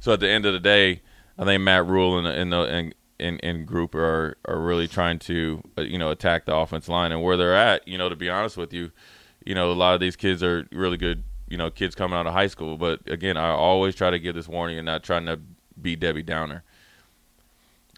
So 0.00 0.12
at 0.12 0.20
the 0.20 0.28
end 0.28 0.44
of 0.46 0.52
the 0.52 0.60
day, 0.60 1.02
I 1.38 1.44
think 1.44 1.62
Matt 1.62 1.86
Rhule 1.86 2.18
and 2.18 2.26
and 2.26 2.52
the 2.52 2.62
and, 2.62 2.94
and, 3.20 3.40
and 3.42 3.66
group 3.66 3.94
are 3.94 4.36
are 4.44 4.58
really 4.58 4.88
trying 4.88 5.18
to 5.20 5.62
uh, 5.76 5.82
you 5.82 5.98
know 5.98 6.10
attack 6.10 6.46
the 6.46 6.54
offense 6.56 6.88
line 6.88 7.12
and 7.12 7.22
where 7.22 7.36
they're 7.36 7.56
at. 7.56 7.86
You 7.86 7.98
know, 7.98 8.08
to 8.08 8.16
be 8.16 8.28
honest 8.28 8.56
with 8.56 8.72
you, 8.72 8.90
you 9.44 9.54
know 9.54 9.70
a 9.70 9.74
lot 9.74 9.94
of 9.94 10.00
these 10.00 10.16
kids 10.16 10.42
are 10.42 10.66
really 10.72 10.96
good. 10.96 11.22
You 11.48 11.56
know, 11.56 11.70
kids 11.70 11.94
coming 11.94 12.18
out 12.18 12.26
of 12.26 12.32
high 12.32 12.46
school. 12.46 12.76
But 12.76 13.00
again, 13.06 13.36
I 13.36 13.50
always 13.50 13.94
try 13.94 14.10
to 14.10 14.18
give 14.18 14.34
this 14.34 14.48
warning 14.48 14.78
and 14.78 14.86
not 14.86 15.02
trying 15.02 15.26
to 15.26 15.40
be 15.80 15.96
Debbie 15.96 16.22
Downer. 16.22 16.62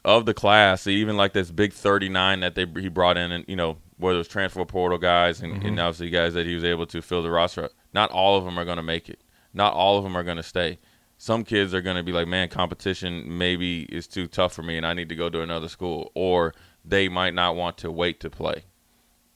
Of 0.02 0.24
the 0.24 0.32
class, 0.32 0.86
even 0.86 1.18
like 1.18 1.34
this 1.34 1.50
big 1.50 1.74
39 1.74 2.40
that 2.40 2.54
they 2.54 2.64
he 2.80 2.88
brought 2.88 3.18
in, 3.18 3.32
and 3.32 3.44
you 3.46 3.56
know 3.56 3.76
whether 3.98 4.16
it 4.16 4.18
was 4.18 4.28
transfer 4.28 4.64
portal 4.64 4.96
guys 4.96 5.42
and, 5.42 5.52
and 5.52 5.62
mm-hmm. 5.62 5.78
obviously 5.78 6.08
guys 6.08 6.32
that 6.32 6.46
he 6.46 6.54
was 6.54 6.64
able 6.64 6.86
to 6.86 7.02
fill 7.02 7.22
the 7.22 7.30
roster. 7.30 7.68
Not 7.92 8.10
all 8.10 8.38
of 8.38 8.44
them 8.46 8.58
are 8.58 8.64
going 8.64 8.78
to 8.78 8.82
make 8.82 9.10
it. 9.10 9.20
Not 9.52 9.74
all 9.74 9.98
of 9.98 10.04
them 10.04 10.16
are 10.16 10.22
going 10.22 10.38
to 10.38 10.42
stay 10.42 10.78
some 11.20 11.44
kids 11.44 11.74
are 11.74 11.82
going 11.82 11.98
to 11.98 12.02
be 12.02 12.12
like, 12.12 12.26
man, 12.26 12.48
competition 12.48 13.36
maybe 13.36 13.82
is 13.82 14.06
too 14.06 14.26
tough 14.26 14.54
for 14.54 14.62
me 14.62 14.78
and 14.78 14.86
I 14.86 14.94
need 14.94 15.10
to 15.10 15.14
go 15.14 15.28
to 15.28 15.42
another 15.42 15.68
school. 15.68 16.10
Or 16.14 16.54
they 16.82 17.10
might 17.10 17.34
not 17.34 17.56
want 17.56 17.76
to 17.78 17.90
wait 17.90 18.20
to 18.20 18.30
play. 18.30 18.64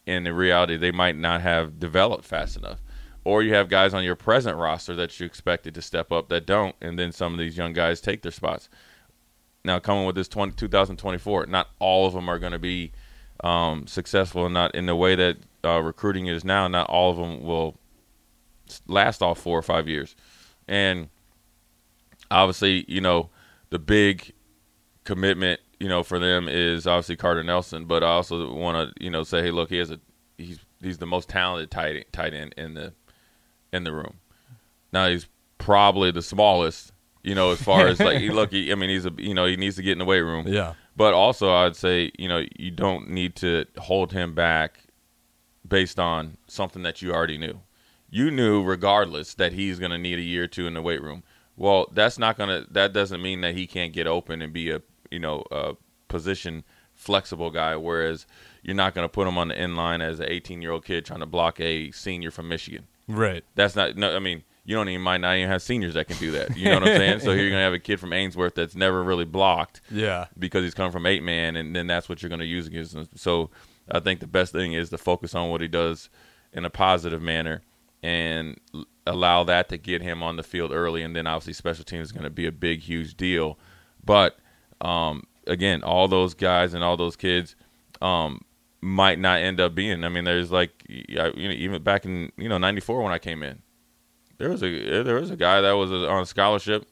And 0.06 0.16
in 0.16 0.24
the 0.24 0.32
reality, 0.32 0.78
they 0.78 0.92
might 0.92 1.14
not 1.14 1.42
have 1.42 1.78
developed 1.78 2.24
fast 2.24 2.56
enough. 2.56 2.80
Or 3.24 3.42
you 3.42 3.54
have 3.54 3.68
guys 3.68 3.94
on 3.94 4.04
your 4.04 4.16
present 4.16 4.58
roster 4.58 4.94
that 4.96 5.18
you 5.18 5.24
expected 5.24 5.74
to 5.74 5.82
step 5.82 6.12
up 6.12 6.28
that 6.28 6.46
don't, 6.46 6.76
and 6.80 6.98
then 6.98 7.10
some 7.10 7.32
of 7.32 7.38
these 7.38 7.56
young 7.56 7.72
guys 7.72 8.00
take 8.00 8.22
their 8.22 8.32
spots. 8.32 8.68
Now, 9.64 9.78
coming 9.78 10.04
with 10.04 10.14
this 10.14 10.28
20, 10.28 10.52
2024, 10.52 11.46
not 11.46 11.70
all 11.78 12.06
of 12.06 12.12
them 12.12 12.28
are 12.28 12.38
going 12.38 12.52
to 12.52 12.58
be 12.58 12.92
um, 13.42 13.86
successful, 13.86 14.44
and 14.44 14.52
not 14.52 14.74
in 14.74 14.86
the 14.86 14.94
way 14.94 15.14
that 15.14 15.38
uh, 15.64 15.80
recruiting 15.80 16.26
is 16.26 16.44
now. 16.44 16.68
Not 16.68 16.88
all 16.90 17.10
of 17.10 17.16
them 17.16 17.42
will 17.42 17.78
last 18.86 19.22
all 19.22 19.34
four 19.34 19.58
or 19.58 19.62
five 19.62 19.88
years, 19.88 20.14
and 20.68 21.08
obviously, 22.30 22.84
you 22.88 23.00
know, 23.00 23.30
the 23.70 23.78
big 23.78 24.32
commitment, 25.04 25.60
you 25.80 25.88
know, 25.88 26.02
for 26.02 26.18
them 26.18 26.48
is 26.48 26.86
obviously 26.86 27.16
Carter 27.16 27.42
Nelson. 27.42 27.86
But 27.86 28.02
I 28.02 28.08
also 28.08 28.52
want 28.52 28.94
to, 28.96 29.04
you 29.04 29.10
know, 29.10 29.22
say, 29.22 29.42
hey, 29.42 29.50
look, 29.50 29.70
he 29.70 29.78
has 29.78 29.90
a 29.90 30.00
he's 30.36 30.58
he's 30.82 30.98
the 30.98 31.06
most 31.06 31.28
talented 31.28 31.70
tight 31.70 32.12
tight 32.12 32.34
end 32.34 32.54
in 32.56 32.74
the 32.74 32.92
in 33.74 33.84
the 33.84 33.92
room. 33.92 34.14
Now 34.92 35.08
he's 35.08 35.26
probably 35.58 36.10
the 36.10 36.22
smallest, 36.22 36.92
you 37.22 37.34
know, 37.34 37.50
as 37.50 37.60
far 37.60 37.88
as 37.88 38.00
like, 38.00 38.18
he 38.18 38.30
look, 38.30 38.52
he, 38.52 38.70
I 38.70 38.74
mean, 38.74 38.90
he's 38.90 39.06
a 39.06 39.12
you 39.18 39.34
know 39.34 39.46
he 39.46 39.56
needs 39.56 39.76
to 39.76 39.82
get 39.82 39.92
in 39.92 39.98
the 39.98 40.04
weight 40.04 40.20
room. 40.20 40.46
Yeah. 40.46 40.74
But 40.96 41.12
also, 41.12 41.52
I'd 41.52 41.76
say 41.76 42.12
you 42.18 42.28
know 42.28 42.44
you 42.56 42.70
don't 42.70 43.10
need 43.10 43.34
to 43.36 43.66
hold 43.78 44.12
him 44.12 44.34
back 44.34 44.78
based 45.66 45.98
on 45.98 46.36
something 46.46 46.82
that 46.82 47.02
you 47.02 47.12
already 47.12 47.38
knew. 47.38 47.60
You 48.08 48.30
knew 48.30 48.62
regardless 48.62 49.34
that 49.34 49.52
he's 49.52 49.78
going 49.78 49.90
to 49.90 49.98
need 49.98 50.18
a 50.18 50.22
year 50.22 50.44
or 50.44 50.46
two 50.46 50.68
in 50.68 50.74
the 50.74 50.82
weight 50.82 51.02
room. 51.02 51.24
Well, 51.56 51.88
that's 51.92 52.18
not 52.18 52.36
going 52.38 52.48
to. 52.48 52.70
That 52.70 52.92
doesn't 52.92 53.20
mean 53.20 53.40
that 53.40 53.54
he 53.54 53.66
can't 53.66 53.92
get 53.92 54.06
open 54.06 54.40
and 54.40 54.52
be 54.52 54.70
a 54.70 54.82
you 55.10 55.18
know 55.18 55.42
a 55.50 55.74
position 56.08 56.64
flexible 56.94 57.50
guy. 57.50 57.74
Whereas 57.74 58.26
you're 58.62 58.76
not 58.76 58.94
going 58.94 59.04
to 59.04 59.12
put 59.12 59.26
him 59.26 59.36
on 59.36 59.48
the 59.48 59.58
end 59.58 59.76
line 59.76 60.00
as 60.00 60.20
an 60.20 60.26
18 60.28 60.62
year 60.62 60.70
old 60.70 60.84
kid 60.84 61.04
trying 61.04 61.20
to 61.20 61.26
block 61.26 61.60
a 61.60 61.90
senior 61.90 62.30
from 62.30 62.48
Michigan. 62.48 62.86
Right. 63.08 63.44
That's 63.54 63.76
not. 63.76 63.96
No, 63.96 64.14
I 64.14 64.18
mean, 64.18 64.42
you 64.64 64.74
don't 64.74 64.88
even 64.88 65.02
might 65.02 65.18
not 65.20 65.36
even 65.36 65.48
have 65.50 65.60
seniors 65.62 65.94
that 65.94 66.08
can 66.08 66.16
do 66.16 66.30
that. 66.32 66.56
You 66.56 66.66
know 66.66 66.74
what 66.80 66.88
I'm 66.88 66.96
saying? 66.96 67.20
So 67.20 67.32
here 67.32 67.42
you're 67.42 67.50
gonna 67.52 67.62
have 67.62 67.72
a 67.74 67.78
kid 67.78 68.00
from 68.00 68.12
Ainsworth 68.12 68.54
that's 68.54 68.74
never 68.74 69.02
really 69.02 69.24
blocked 69.26 69.80
Yeah. 69.90 70.26
because 70.38 70.62
he's 70.64 70.74
coming 70.74 70.92
from 70.92 71.04
eight 71.06 71.22
man, 71.22 71.56
and 71.56 71.74
then 71.76 71.86
that's 71.86 72.08
what 72.08 72.22
you're 72.22 72.30
gonna 72.30 72.44
use 72.44 72.66
against 72.66 72.94
him. 72.94 73.06
So 73.14 73.50
I 73.90 74.00
think 74.00 74.20
the 74.20 74.26
best 74.26 74.52
thing 74.52 74.72
is 74.72 74.88
to 74.90 74.98
focus 74.98 75.34
on 75.34 75.50
what 75.50 75.60
he 75.60 75.68
does 75.68 76.08
in 76.52 76.64
a 76.64 76.70
positive 76.70 77.20
manner 77.20 77.60
and 78.02 78.58
allow 79.06 79.44
that 79.44 79.68
to 79.68 79.76
get 79.76 80.00
him 80.02 80.22
on 80.22 80.36
the 80.36 80.42
field 80.42 80.72
early, 80.72 81.02
and 81.02 81.14
then 81.14 81.26
obviously 81.26 81.52
special 81.52 81.84
teams 81.84 82.06
is 82.08 82.12
gonna 82.12 82.30
be 82.30 82.46
a 82.46 82.52
big, 82.52 82.80
huge 82.80 83.16
deal. 83.16 83.58
But 84.02 84.38
um, 84.80 85.24
again, 85.46 85.82
all 85.82 86.08
those 86.08 86.32
guys 86.34 86.72
and 86.74 86.82
all 86.82 86.96
those 86.96 87.16
kids. 87.16 87.54
Um, 88.00 88.42
might 88.84 89.18
not 89.18 89.40
end 89.40 89.60
up 89.60 89.74
being. 89.74 90.04
I 90.04 90.08
mean, 90.08 90.24
there's 90.24 90.52
like, 90.52 90.84
you 90.88 91.16
know, 91.16 91.32
even 91.36 91.82
back 91.82 92.04
in 92.04 92.30
you 92.36 92.48
know 92.48 92.58
'94 92.58 93.02
when 93.02 93.12
I 93.12 93.18
came 93.18 93.42
in, 93.42 93.62
there 94.38 94.50
was 94.50 94.62
a 94.62 94.66
eh, 94.66 95.02
there 95.02 95.16
was 95.16 95.30
a 95.30 95.36
guy 95.36 95.60
that 95.60 95.72
was 95.72 95.90
uh, 95.90 96.08
on 96.08 96.22
a 96.22 96.26
scholarship. 96.26 96.86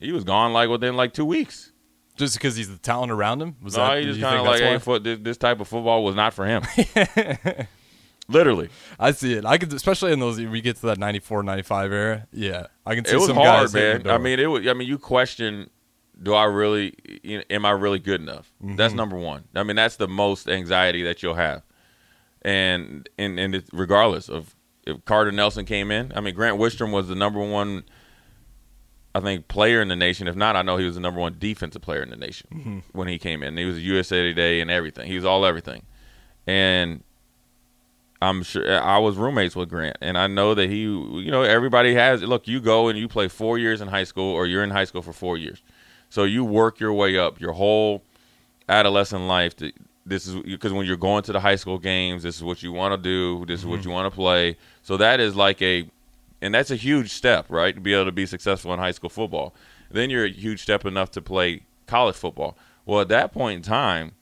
He 0.00 0.12
was 0.12 0.24
gone 0.24 0.52
like 0.52 0.68
within 0.70 0.96
like 0.96 1.12
two 1.12 1.26
weeks. 1.26 1.72
Just 2.16 2.34
because 2.34 2.56
he's 2.56 2.68
the 2.68 2.76
talent 2.76 3.12
around 3.12 3.40
him? 3.40 3.56
Was 3.62 3.76
No, 3.76 3.86
that, 3.86 4.00
he 4.00 4.04
just 4.04 4.20
kind 4.20 4.38
of 4.38 4.44
like, 4.44 4.60
hey, 4.60 4.78
foot, 4.78 5.04
this, 5.04 5.18
this 5.22 5.36
type 5.38 5.58
of 5.60 5.68
football 5.68 6.04
was 6.04 6.14
not 6.14 6.34
for 6.34 6.44
him. 6.44 6.62
Literally, 8.28 8.68
I 8.98 9.12
see 9.12 9.32
it. 9.34 9.46
I 9.46 9.56
could, 9.56 9.72
especially 9.72 10.12
in 10.12 10.20
those, 10.20 10.38
we 10.38 10.60
get 10.60 10.76
to 10.76 10.86
that 10.86 10.98
94, 10.98 11.42
95 11.42 11.92
era. 11.92 12.26
Yeah. 12.32 12.66
I 12.84 12.94
can 12.94 13.04
see 13.06 13.14
it 13.14 13.16
was 13.16 13.28
some 13.28 13.36
hard, 13.36 13.72
guys 13.72 13.74
man. 13.74 14.08
I 14.08 14.18
mean, 14.18 14.38
it 14.38 14.46
was. 14.46 14.66
I 14.66 14.74
mean, 14.74 14.86
you 14.86 14.98
question, 14.98 15.70
do 16.22 16.34
I 16.34 16.44
really? 16.44 16.94
You 17.22 17.38
know, 17.38 17.44
am 17.50 17.64
I 17.64 17.70
really 17.70 17.98
good 17.98 18.20
enough? 18.20 18.52
Mm-hmm. 18.62 18.76
That's 18.76 18.94
number 18.94 19.16
one. 19.16 19.44
I 19.54 19.62
mean, 19.62 19.76
that's 19.76 19.96
the 19.96 20.08
most 20.08 20.48
anxiety 20.48 21.02
that 21.04 21.22
you'll 21.22 21.34
have, 21.34 21.62
and 22.42 23.08
and 23.18 23.38
and 23.38 23.54
it's 23.54 23.70
regardless 23.72 24.28
of 24.28 24.54
if 24.86 25.04
Carter 25.04 25.32
Nelson 25.32 25.64
came 25.66 25.90
in. 25.90 26.12
I 26.14 26.20
mean, 26.20 26.34
Grant 26.34 26.58
Wistrom 26.58 26.92
was 26.92 27.08
the 27.08 27.14
number 27.14 27.40
one. 27.40 27.84
I 29.14 29.18
think 29.20 29.48
player 29.48 29.82
in 29.82 29.88
the 29.88 29.96
nation. 29.96 30.28
If 30.28 30.36
not, 30.36 30.54
I 30.54 30.62
know 30.62 30.76
he 30.76 30.84
was 30.84 30.94
the 30.94 31.00
number 31.00 31.18
one 31.20 31.34
defensive 31.38 31.82
player 31.82 32.02
in 32.02 32.10
the 32.10 32.16
nation 32.16 32.48
Mm-hmm. 32.54 32.78
when 32.92 33.08
he 33.08 33.18
came 33.18 33.42
in. 33.42 33.56
He 33.56 33.64
was 33.64 33.76
a 33.76 33.80
USA 33.80 34.22
Today 34.22 34.60
and 34.60 34.70
everything. 34.70 35.06
He 35.08 35.16
was 35.16 35.24
all 35.24 35.44
everything, 35.44 35.82
and 36.46 37.02
I'm 38.22 38.42
sure 38.42 38.78
I 38.80 38.98
was 38.98 39.16
roommates 39.16 39.56
with 39.56 39.68
Grant, 39.70 39.96
and 40.02 40.18
I 40.18 40.26
know 40.26 40.54
that 40.54 40.68
he, 40.68 40.82
you 40.82 41.30
know, 41.30 41.42
everybody 41.42 41.94
has. 41.94 42.22
Look, 42.22 42.46
you 42.46 42.60
go 42.60 42.88
and 42.88 42.98
you 42.98 43.08
play 43.08 43.28
four 43.28 43.58
years 43.58 43.80
in 43.80 43.88
high 43.88 44.04
school, 44.04 44.32
or 44.34 44.46
you're 44.46 44.62
in 44.62 44.70
high 44.70 44.84
school 44.84 45.00
for 45.02 45.12
four 45.14 45.36
years, 45.38 45.62
so 46.10 46.24
you 46.24 46.44
work 46.44 46.80
your 46.80 46.92
way 46.92 47.16
up 47.16 47.40
your 47.40 47.52
whole 47.52 48.02
adolescent 48.68 49.22
life. 49.22 49.56
To, 49.56 49.72
this 50.04 50.26
is 50.26 50.34
because 50.42 50.72
when 50.72 50.86
you're 50.86 50.96
going 50.96 51.22
to 51.22 51.32
the 51.32 51.40
high 51.40 51.56
school 51.56 51.78
games, 51.78 52.24
this 52.24 52.36
is 52.36 52.42
what 52.42 52.62
you 52.62 52.72
want 52.72 52.92
to 52.92 52.98
do. 52.98 53.46
This 53.46 53.60
is 53.60 53.66
what 53.66 53.80
mm-hmm. 53.80 53.88
you 53.88 53.94
want 53.94 54.12
to 54.12 54.14
play. 54.14 54.56
So 54.82 54.96
that 54.98 55.20
is 55.20 55.34
like 55.36 55.62
a 55.62 55.88
and 56.42 56.54
that's 56.54 56.70
a 56.70 56.76
huge 56.76 57.12
step, 57.12 57.46
right? 57.48 57.74
To 57.74 57.80
be 57.80 57.94
able 57.94 58.06
to 58.06 58.12
be 58.12 58.26
successful 58.26 58.72
in 58.74 58.78
high 58.78 58.90
school 58.90 59.10
football. 59.10 59.54
Then 59.90 60.10
you're 60.10 60.24
a 60.24 60.30
huge 60.30 60.62
step 60.62 60.84
enough 60.84 61.10
to 61.12 61.22
play 61.22 61.62
college 61.86 62.16
football. 62.16 62.56
Well, 62.86 63.00
at 63.00 63.08
that 63.08 63.32
point 63.32 63.56
in 63.56 63.62
time, 63.62 64.12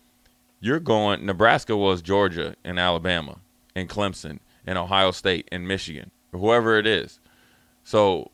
you're 0.61 0.81
going. 0.81 1.25
Nebraska 1.25 1.77
was 1.77 2.03
Georgia 2.03 2.55
and 2.65 2.79
Alabama 2.79 3.39
and 3.75 3.89
Clemson 3.89 4.41
and 4.67 4.77
Ohio 4.77 5.11
State 5.11 5.49
and 5.53 5.67
Michigan, 5.67 6.11
or 6.33 6.41
whoever 6.41 6.79
it 6.79 6.87
is. 6.87 7.21
So 7.85 8.31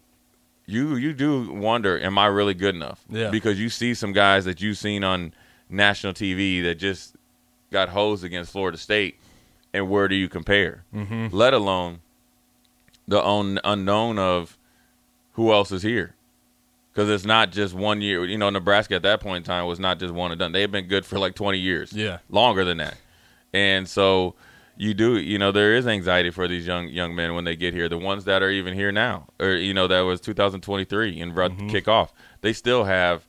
you 0.66 0.97
you 0.97 1.12
do 1.12 1.52
wonder, 1.52 1.99
am 1.99 2.18
I 2.18 2.26
really 2.26 2.54
good 2.54 2.75
enough? 2.75 3.04
Yeah. 3.09 3.30
Because 3.30 3.61
you 3.61 3.68
see 3.68 3.94
some 3.94 4.12
guys 4.12 4.44
that 4.44 4.61
you've 4.61 4.78
seen 4.78 5.04
on 5.04 5.35
national 5.68 6.12
TV 6.12 6.62
that 6.62 6.76
just 6.76 7.16
got 7.71 7.90
hosed 7.90 8.25
against 8.25 8.52
Florida 8.52 8.78
State, 8.78 9.18
and 9.73 9.90
where 9.90 10.09
do 10.09 10.14
you 10.14 10.28
compare? 10.28 10.85
Mm-hmm. 10.94 11.28
Let 11.37 11.54
alone 11.54 12.00
the 13.06 13.25
un- 13.25 13.61
unknown 13.64 14.18
of 14.18 14.56
who 15.33 15.52
else 15.52 15.73
is 15.73 15.83
here. 15.83 16.14
Because 16.92 17.11
it's 17.11 17.25
not 17.25 17.50
just 17.50 17.75
one 17.75 18.00
year. 18.00 18.25
You 18.25 18.38
know, 18.38 18.50
Nebraska 18.50 18.94
at 18.94 19.02
that 19.02 19.21
point 19.21 19.38
in 19.38 19.42
time 19.42 19.66
was 19.66 19.80
not 19.80 19.99
just 19.99 20.14
one 20.14 20.30
and 20.30 20.38
done. 20.38 20.52
They've 20.52 20.71
been 20.71 20.87
good 20.87 21.04
for 21.04 21.18
like 21.18 21.35
20 21.35 21.59
years. 21.59 21.92
Yeah. 21.92 22.18
Longer 22.30 22.64
than 22.64 22.76
that. 22.78 22.97
And 23.52 23.88
so 23.88 24.37
you 24.76 24.95
do, 24.95 25.16
you 25.16 25.38
know, 25.38 25.52
there 25.52 25.75
is 25.75 25.87
anxiety 25.87 26.31
for 26.31 26.49
these 26.49 26.66
young 26.66 26.88
young 26.88 27.14
men 27.14 27.35
when 27.35 27.45
they 27.45 27.57
get 27.57 27.75
here. 27.75 27.88
The 27.88 27.99
ones 27.99 28.25
that 28.25 28.43
are 28.43 28.50
even 28.50 28.75
here 28.75 28.93
now, 28.93 29.28
or, 29.38 29.50
you 29.50 29.75
know, 29.75 29.87
that 29.87 30.00
was 30.00 30.21
2023 30.21 31.21
and 31.21 31.33
about 31.33 31.49
to 31.49 31.57
mm-hmm. 31.57 31.69
kick 31.69 31.88
off, 31.88 32.12
they 32.40 32.52
still 32.52 32.85
have 32.85 33.26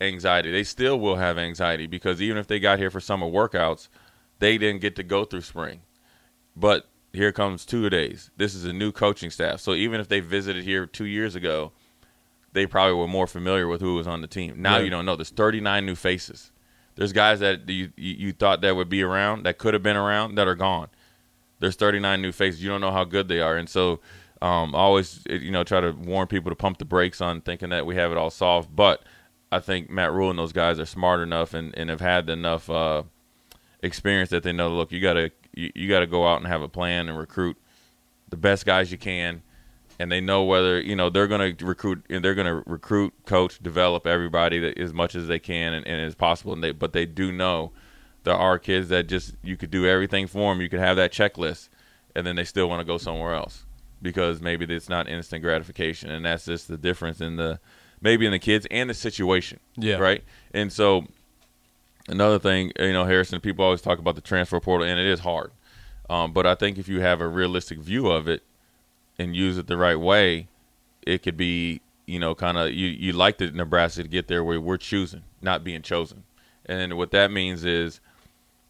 anxiety. 0.00 0.52
They 0.52 0.64
still 0.64 0.98
will 1.00 1.16
have 1.16 1.38
anxiety 1.38 1.86
because 1.86 2.20
even 2.20 2.36
if 2.36 2.46
they 2.46 2.58
got 2.58 2.78
here 2.78 2.90
for 2.90 3.00
summer 3.00 3.26
workouts, 3.26 3.88
they 4.38 4.58
didn't 4.58 4.80
get 4.80 4.96
to 4.96 5.02
go 5.02 5.24
through 5.24 5.42
spring. 5.42 5.82
But 6.54 6.88
here 7.12 7.32
comes 7.32 7.64
two 7.64 7.88
days. 7.88 8.30
This 8.36 8.54
is 8.54 8.64
a 8.64 8.72
new 8.72 8.92
coaching 8.92 9.30
staff. 9.30 9.60
So 9.60 9.74
even 9.74 10.00
if 10.00 10.08
they 10.08 10.20
visited 10.20 10.64
here 10.64 10.86
two 10.86 11.06
years 11.06 11.34
ago, 11.34 11.72
they 12.52 12.66
probably 12.66 12.94
were 12.94 13.08
more 13.08 13.26
familiar 13.26 13.66
with 13.66 13.80
who 13.80 13.94
was 13.94 14.06
on 14.06 14.20
the 14.20 14.26
team. 14.26 14.60
Now 14.60 14.74
Right. 14.74 14.84
you 14.84 14.90
don't 14.90 15.06
know. 15.06 15.16
There's 15.16 15.30
39 15.30 15.86
new 15.86 15.94
faces. 15.94 16.52
There's 16.94 17.12
guys 17.12 17.40
that 17.40 17.68
you, 17.68 17.92
you 17.96 18.32
thought 18.32 18.60
that 18.60 18.76
would 18.76 18.88
be 18.88 19.02
around, 19.02 19.44
that 19.44 19.58
could 19.58 19.74
have 19.74 19.82
been 19.82 19.96
around, 19.96 20.34
that 20.34 20.46
are 20.46 20.54
gone. 20.54 20.88
There's 21.58 21.76
39 21.76 22.20
new 22.20 22.32
faces. 22.32 22.62
You 22.62 22.70
don't 22.70 22.80
know 22.80 22.90
how 22.90 23.04
good 23.04 23.28
they 23.28 23.40
are, 23.40 23.56
and 23.56 23.68
so 23.68 24.00
um, 24.42 24.74
I 24.74 24.78
always 24.78 25.22
you 25.30 25.52
know 25.52 25.62
try 25.62 25.80
to 25.80 25.92
warn 25.92 26.26
people 26.26 26.50
to 26.50 26.56
pump 26.56 26.78
the 26.78 26.84
brakes 26.84 27.20
on 27.20 27.40
thinking 27.40 27.70
that 27.70 27.86
we 27.86 27.94
have 27.94 28.10
it 28.10 28.18
all 28.18 28.30
solved. 28.30 28.74
But 28.74 29.04
I 29.52 29.60
think 29.60 29.88
Matt 29.88 30.12
Rhule 30.12 30.30
and 30.30 30.38
those 30.38 30.52
guys 30.52 30.80
are 30.80 30.86
smart 30.86 31.20
enough 31.20 31.54
and, 31.54 31.72
and 31.76 31.88
have 31.88 32.00
had 32.00 32.28
enough 32.28 32.68
uh, 32.68 33.04
experience 33.82 34.30
that 34.30 34.42
they 34.42 34.52
know. 34.52 34.68
Look, 34.68 34.90
you 34.90 35.00
gotta 35.00 35.30
you, 35.54 35.70
you 35.74 35.88
gotta 35.88 36.08
go 36.08 36.26
out 36.26 36.38
and 36.38 36.48
have 36.48 36.62
a 36.62 36.68
plan 36.68 37.08
and 37.08 37.16
recruit 37.16 37.56
the 38.28 38.36
best 38.36 38.66
guys 38.66 38.90
you 38.90 38.98
can, 38.98 39.42
and 39.98 40.10
they 40.10 40.20
know 40.20 40.44
whether 40.44 40.80
you 40.80 40.96
know 40.96 41.10
they're 41.10 41.26
going 41.26 41.56
to 41.56 41.64
recruit 41.64 42.04
and 42.08 42.24
they're 42.24 42.34
going 42.34 42.46
to 42.46 42.62
recruit, 42.70 43.12
coach, 43.26 43.62
develop 43.62 44.06
everybody 44.06 44.58
that, 44.58 44.78
as 44.78 44.92
much 44.92 45.14
as 45.14 45.26
they 45.26 45.38
can 45.38 45.74
and, 45.74 45.86
and 45.86 46.00
as 46.00 46.14
possible. 46.14 46.52
And 46.52 46.62
they 46.62 46.72
but 46.72 46.92
they 46.92 47.06
do 47.06 47.32
know 47.32 47.72
there 48.24 48.34
are 48.34 48.58
kids 48.58 48.88
that 48.88 49.08
just 49.08 49.34
you 49.42 49.56
could 49.56 49.70
do 49.70 49.86
everything 49.86 50.26
for 50.26 50.52
them. 50.52 50.60
You 50.60 50.68
could 50.68 50.80
have 50.80 50.96
that 50.96 51.12
checklist, 51.12 51.68
and 52.14 52.26
then 52.26 52.36
they 52.36 52.44
still 52.44 52.68
want 52.68 52.80
to 52.80 52.84
go 52.84 52.98
somewhere 52.98 53.34
else 53.34 53.64
because 54.00 54.40
maybe 54.40 54.64
it's 54.64 54.88
not 54.88 55.08
instant 55.08 55.42
gratification, 55.42 56.10
and 56.10 56.24
that's 56.24 56.44
just 56.44 56.68
the 56.68 56.76
difference 56.76 57.20
in 57.20 57.36
the 57.36 57.60
maybe 58.00 58.26
in 58.26 58.32
the 58.32 58.38
kids 58.38 58.66
and 58.70 58.90
the 58.90 58.94
situation. 58.94 59.60
Yeah. 59.76 59.96
Right. 59.96 60.24
And 60.52 60.72
so 60.72 61.06
another 62.08 62.38
thing, 62.38 62.72
you 62.78 62.92
know, 62.92 63.04
Harrison, 63.04 63.40
people 63.40 63.64
always 63.64 63.80
talk 63.80 63.98
about 63.98 64.16
the 64.16 64.20
transfer 64.20 64.60
portal, 64.60 64.86
and 64.86 64.98
it 64.98 65.06
is 65.06 65.20
hard. 65.20 65.52
Um, 66.10 66.32
but 66.32 66.46
I 66.46 66.54
think 66.54 66.78
if 66.78 66.88
you 66.88 67.00
have 67.00 67.20
a 67.20 67.28
realistic 67.28 67.78
view 67.78 68.10
of 68.10 68.28
it 68.28 68.42
and 69.18 69.34
use 69.36 69.58
it 69.58 69.66
the 69.66 69.76
right 69.76 69.98
way, 69.98 70.48
it 71.06 71.22
could 71.22 71.36
be, 71.36 71.80
you 72.06 72.18
know, 72.18 72.34
kind 72.34 72.56
of 72.58 72.70
you, 72.70 72.88
you 72.88 73.12
like 73.12 73.38
the 73.38 73.50
Nebraska 73.50 74.02
to 74.02 74.08
get 74.08 74.28
there 74.28 74.42
where 74.44 74.60
we're 74.60 74.76
choosing, 74.76 75.22
not 75.40 75.62
being 75.64 75.82
chosen. 75.82 76.24
And 76.66 76.96
what 76.96 77.10
that 77.10 77.30
means 77.30 77.64
is 77.64 78.00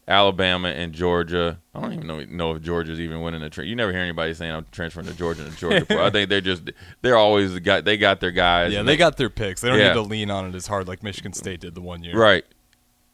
Alabama 0.07 0.69
and 0.69 0.91
Georgia. 0.93 1.59
I 1.73 1.81
don't 1.81 1.93
even 1.93 2.07
know, 2.07 2.19
know 2.25 2.51
if 2.55 2.61
Georgia's 2.61 2.99
even 2.99 3.21
winning 3.21 3.41
the 3.41 3.49
tra- 3.49 3.65
You 3.65 3.75
never 3.75 3.91
hear 3.91 4.01
anybody 4.01 4.33
saying 4.33 4.51
I'm 4.51 4.65
transferring 4.71 5.05
to 5.07 5.13
Georgia 5.13 5.45
and 5.45 5.55
Georgia. 5.55 5.85
I 6.03 6.09
think 6.09 6.29
they're 6.29 6.41
just 6.41 6.63
they're 7.01 7.15
always 7.17 7.53
the 7.53 7.59
guy. 7.61 7.81
They 7.81 7.97
got 7.97 8.19
their 8.19 8.31
guys. 8.31 8.73
Yeah, 8.73 8.79
and 8.79 8.87
they 8.87 8.97
got 8.97 9.15
their 9.17 9.29
picks. 9.29 9.61
They 9.61 9.69
don't 9.69 9.77
Yeah. 9.79 9.89
need 9.89 9.93
to 9.93 10.01
lean 10.01 10.29
on 10.29 10.45
it 10.47 10.55
as 10.55 10.67
hard 10.67 10.87
like 10.87 11.03
Michigan 11.03 11.33
State 11.33 11.61
did 11.61 11.73
the 11.75 11.81
one 11.81 12.03
year. 12.03 12.17
Right. 12.17 12.43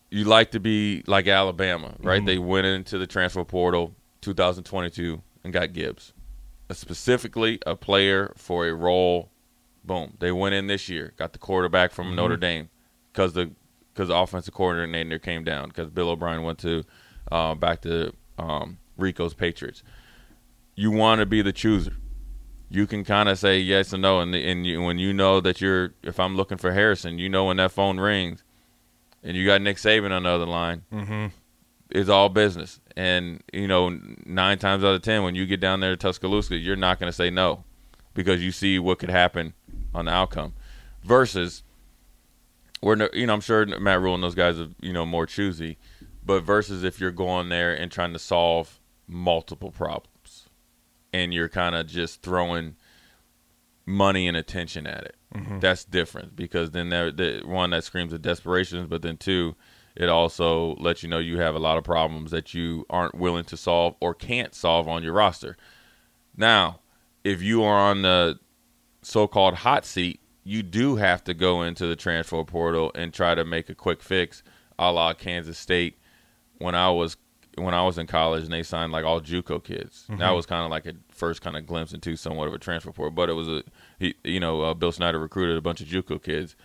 You 0.10 0.24
like 0.24 0.52
to 0.52 0.60
be 0.60 1.04
like 1.06 1.28
Alabama, 1.28 1.94
right? 2.02 2.18
Mm-hmm. 2.18 2.26
They 2.26 2.38
went 2.40 2.66
into 2.66 2.98
the 2.98 3.06
transfer 3.06 3.44
portal 3.44 3.94
2022 4.22 5.22
and 5.44 5.54
got 5.54 5.74
Gibbs, 5.74 6.14
specifically 6.72 7.60
a 7.66 7.76
player 7.76 8.34
for 8.38 8.68
a 8.68 8.74
role. 8.74 9.30
Boom. 9.84 10.16
They 10.20 10.32
went 10.32 10.56
in 10.56 10.68
this 10.68 10.90
year, 10.90 11.14
got 11.18 11.34
the 11.34 11.40
quarterback 11.40 11.92
from 11.92 12.16
Notre 12.16 12.36
Mm-hmm. 12.36 12.42
Dame 12.42 12.70
because 13.12 13.34
the 13.34 13.52
because 13.94 14.08
the 14.10 14.16
offensive 14.16 14.54
coordinator 14.54 15.20
came 15.20 15.44
down 15.44 15.70
because 15.70 15.90
Bill 15.90 16.10
O'Brien 16.10 16.44
went 16.44 16.60
to 16.60 16.84
uh, 17.32 17.56
back 17.56 17.82
to 17.82 18.14
um, 18.38 18.78
Rico's 18.98 19.34
Patriots. 19.34 19.84
You 20.76 20.92
want 20.92 21.20
to 21.20 21.26
be 21.26 21.42
the 21.42 21.52
chooser. 21.52 21.94
You 22.70 22.86
can 22.88 23.04
kind 23.04 23.28
of 23.28 23.38
say 23.40 23.60
yes 23.60 23.94
or 23.94 23.98
no, 23.98 24.20
and 24.20 24.34
the, 24.34 24.48
and 24.48 24.66
you, 24.66 24.82
when 24.82 25.00
you 25.00 25.12
know 25.12 25.42
that 25.42 25.60
you're, 25.60 25.96
if 26.04 26.20
I'm 26.20 26.36
looking 26.38 26.58
for 26.60 26.72
Harrison, 26.72 27.18
you 27.18 27.28
know 27.28 27.46
when 27.46 27.58
that 27.58 27.72
phone 27.72 28.00
rings, 28.00 28.44
and 29.24 29.36
you 29.36 29.46
got 29.46 29.62
Nick 29.62 29.78
Saban 29.78 30.12
on 30.12 30.24
the 30.24 30.30
other 30.30 30.46
line, 30.46 30.84
Mm-hmm. 30.94 31.26
It's 31.90 32.10
all 32.10 32.30
business. 32.30 32.80
And 32.96 33.42
you 33.54 33.68
know, 33.68 33.98
nine 34.26 34.60
times 34.60 34.84
out 34.84 34.96
of 34.96 35.02
ten, 35.02 35.24
when 35.24 35.36
you 35.36 35.46
get 35.46 35.60
down 35.60 35.80
there 35.80 35.92
to 35.92 35.98
Tuscaloosa, 35.98 36.58
you're 36.58 36.76
not 36.76 37.00
going 37.00 37.10
to 37.10 37.16
say 37.16 37.30
no 37.30 37.64
because 38.14 38.44
you 38.44 38.52
see 38.52 38.80
what 38.80 39.00
could 39.00 39.10
happen 39.10 39.54
on 39.94 40.06
the 40.06 40.12
outcome. 40.12 40.54
Versus, 41.04 41.64
we're 42.82 42.96
no- 42.96 43.10
you 43.14 43.26
know, 43.26 43.34
I'm 43.34 43.42
sure 43.42 43.66
Matt 43.66 44.02
Rhule 44.02 44.16
and 44.16 44.24
those 44.24 44.36
guys 44.36 44.60
are 44.60 44.70
you 44.82 44.94
know 44.94 45.06
more 45.06 45.26
choosy, 45.26 45.78
but 46.26 46.44
versus 46.44 46.84
if 46.84 47.00
you're 47.00 47.12
going 47.12 47.50
there 47.50 47.74
and 47.74 47.92
trying 47.92 48.14
to 48.14 48.20
solve 48.20 48.80
multiple 49.08 49.72
problems, 49.72 50.50
and 51.12 51.34
you're 51.34 51.50
kind 51.50 51.76
of 51.76 51.88
just 51.88 52.22
throwing 52.22 52.76
money 53.86 54.28
and 54.28 54.38
attention 54.38 54.86
at 54.86 55.04
it. 55.04 55.16
Mm-hmm. 55.34 55.60
That's 55.60 55.84
different 55.84 56.36
because 56.36 56.72
then 56.72 56.90
there, 56.90 57.12
the 57.12 57.42
one 57.46 57.72
that 57.72 57.84
screams 57.84 58.14
of 58.14 58.22
desperation, 58.22 58.88
but 58.88 59.02
then 59.02 59.18
two, 59.18 59.56
it 60.00 60.08
also 60.08 60.76
lets 60.76 61.04
you 61.04 61.10
know 61.10 61.20
you 61.20 61.40
have 61.40 61.54
a 61.54 61.60
lot 61.60 61.78
of 61.78 61.84
problems 61.84 62.32
that 62.32 62.54
you 62.54 62.86
aren't 62.90 63.16
willing 63.16 63.44
to 63.44 63.58
solve 63.58 63.96
or 64.00 64.14
can't 64.16 64.56
solve 64.56 64.88
on 64.88 65.04
your 65.04 65.14
roster. 65.14 65.58
Now, 66.38 66.80
if 67.26 67.42
you 67.42 67.64
are 67.64 67.78
on 67.78 68.02
the 68.02 68.40
so-called 69.02 69.56
hot 69.56 69.86
seat, 69.86 70.22
you 70.46 70.64
do 70.64 70.96
have 70.96 71.22
to 71.26 71.34
go 71.34 71.62
into 71.64 71.86
the 71.86 71.98
transfer 71.98 72.44
portal 72.46 72.92
and 72.96 73.14
try 73.14 73.36
to 73.36 73.44
make 73.44 73.70
a 73.70 73.76
quick 73.76 74.02
fix, 74.02 74.42
a 74.80 74.90
la 74.90 75.14
Kansas 75.14 75.58
State 75.58 75.98
when 76.60 76.76
I 76.76 76.90
was 76.90 77.18
when 77.58 77.74
I 77.74 77.84
was 77.84 77.98
in 77.98 78.08
college 78.08 78.46
and 78.46 78.54
they 78.54 78.64
signed 78.64 78.94
like 78.94 79.04
all 79.04 79.20
JUCO 79.20 79.62
kids. 79.62 80.06
That 80.18 80.32
was 80.32 80.46
kind 80.46 80.64
of 80.64 80.72
like 80.72 80.86
a 80.86 80.94
first 81.12 81.42
kind 81.42 81.58
of 81.58 81.66
glimpse 81.66 81.92
into 81.92 82.16
somewhat 82.16 82.48
of 82.48 82.54
a 82.54 82.58
transfer 82.58 82.94
portal, 82.94 83.12
but 83.12 83.30
it 83.30 83.34
was 83.34 83.50
a 83.50 83.64
he, 84.00 84.16
you 84.24 84.40
know 84.40 84.62
uh, 84.62 84.74
Bill 84.74 84.94
Snyder 84.94 85.20
recruited 85.20 85.58
a 85.58 85.62
bunch 85.62 85.82
of 85.82 85.88
JUCO 85.88 86.24
kids 86.24 86.56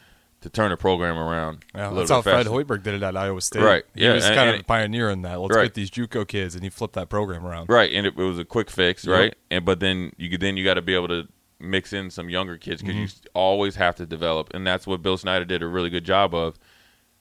to 0.45 0.51
turn 0.51 0.71
the 0.71 0.77
program 0.77 1.19
around. 1.19 1.65
Yeah, 1.75 1.91
that's 1.91 2.11
how 2.11 2.19
bit 2.19 2.25
Fred 2.25 2.47
faster. 2.47 2.51
Hoiberg 2.51 2.83
did 2.85 2.95
it 2.95 3.03
at 3.03 3.17
Iowa 3.17 3.41
State. 3.41 3.63
Right, 3.63 3.83
Yeah. 3.95 4.11
He 4.11 4.15
was 4.15 4.25
and- 4.27 4.35
kind 4.37 4.49
and- 4.51 4.55
of 4.57 4.61
a 4.61 4.65
pioneer 4.65 5.11
in 5.11 5.23
that. 5.23 5.41
Let's 5.41 5.57
Right. 5.57 5.65
get 5.65 5.75
these 5.75 5.91
JUCO 5.91 6.27
kids, 6.29 6.55
and 6.55 6.63
he 6.63 6.71
flipped 6.71 6.95
that 6.95 7.09
program 7.09 7.45
around. 7.45 7.69
Right, 7.69 7.93
and 7.93 8.07
it, 8.07 8.15
it 8.17 8.23
was 8.23 8.39
a 8.39 8.45
quick 8.45 8.71
fix, 8.71 9.05
Yep. 9.05 9.13
right? 9.19 9.35
And 9.51 9.65
but 9.65 9.81
then 9.81 10.13
you 10.17 10.39
then 10.39 10.57
you 10.57 10.65
got 10.65 10.75
to 10.75 10.83
be 10.83 10.95
able 10.95 11.09
to 11.09 11.27
mix 11.59 11.93
in 11.93 12.11
some 12.11 12.29
younger 12.29 12.57
kids 12.59 12.83
because 12.83 12.95
you 12.97 13.07
Mm-hmm. 13.07 13.27
always 13.35 13.77
have 13.77 13.97
to 13.97 14.07
develop, 14.07 14.51
and 14.55 14.67
that's 14.67 14.87
what 14.87 15.03
Bill 15.03 15.17
Snyder 15.17 15.45
did 15.45 15.63
a 15.63 15.67
really 15.67 15.91
good 15.91 16.05
job 16.05 16.35
of. 16.35 16.59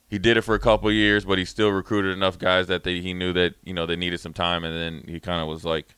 He 0.09 0.19
did 0.19 0.37
it 0.37 0.41
for 0.41 0.53
a 0.53 0.59
couple 0.59 0.89
of 0.89 0.93
years, 0.93 1.25
but 1.25 1.39
he 1.39 1.45
still 1.45 1.71
recruited 1.71 2.13
enough 2.15 2.37
guys 2.37 2.67
that 2.67 2.83
they, 2.83 2.99
he 2.99 3.13
knew 3.15 3.33
that 3.33 3.55
you 3.63 3.73
know 3.73 3.85
they 3.85 3.95
needed 3.95 4.19
some 4.19 4.33
time, 4.33 4.63
and 4.63 4.75
then 4.75 5.11
he 5.11 5.19
kind 5.19 5.41
of 5.41 5.47
was 5.47 5.63
like, 5.65 5.95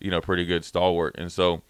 you 0.00 0.10
know, 0.10 0.20
pretty 0.20 0.44
good 0.44 0.64
stalwart. 0.64 1.14
And 1.16 1.30
so 1.32 1.62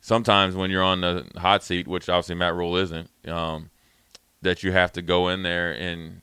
sometimes 0.00 0.54
when 0.54 0.70
you're 0.70 0.82
on 0.82 1.00
the 1.00 1.26
hot 1.36 1.62
seat, 1.64 1.88
which 1.88 2.08
obviously 2.08 2.36
Matt 2.36 2.54
Rhule 2.54 2.76
isn't, 2.76 3.10
um, 3.28 3.70
that 4.42 4.62
you 4.62 4.72
have 4.72 4.92
to 4.92 5.02
go 5.02 5.28
in 5.28 5.42
there 5.42 5.72
and 5.72 6.20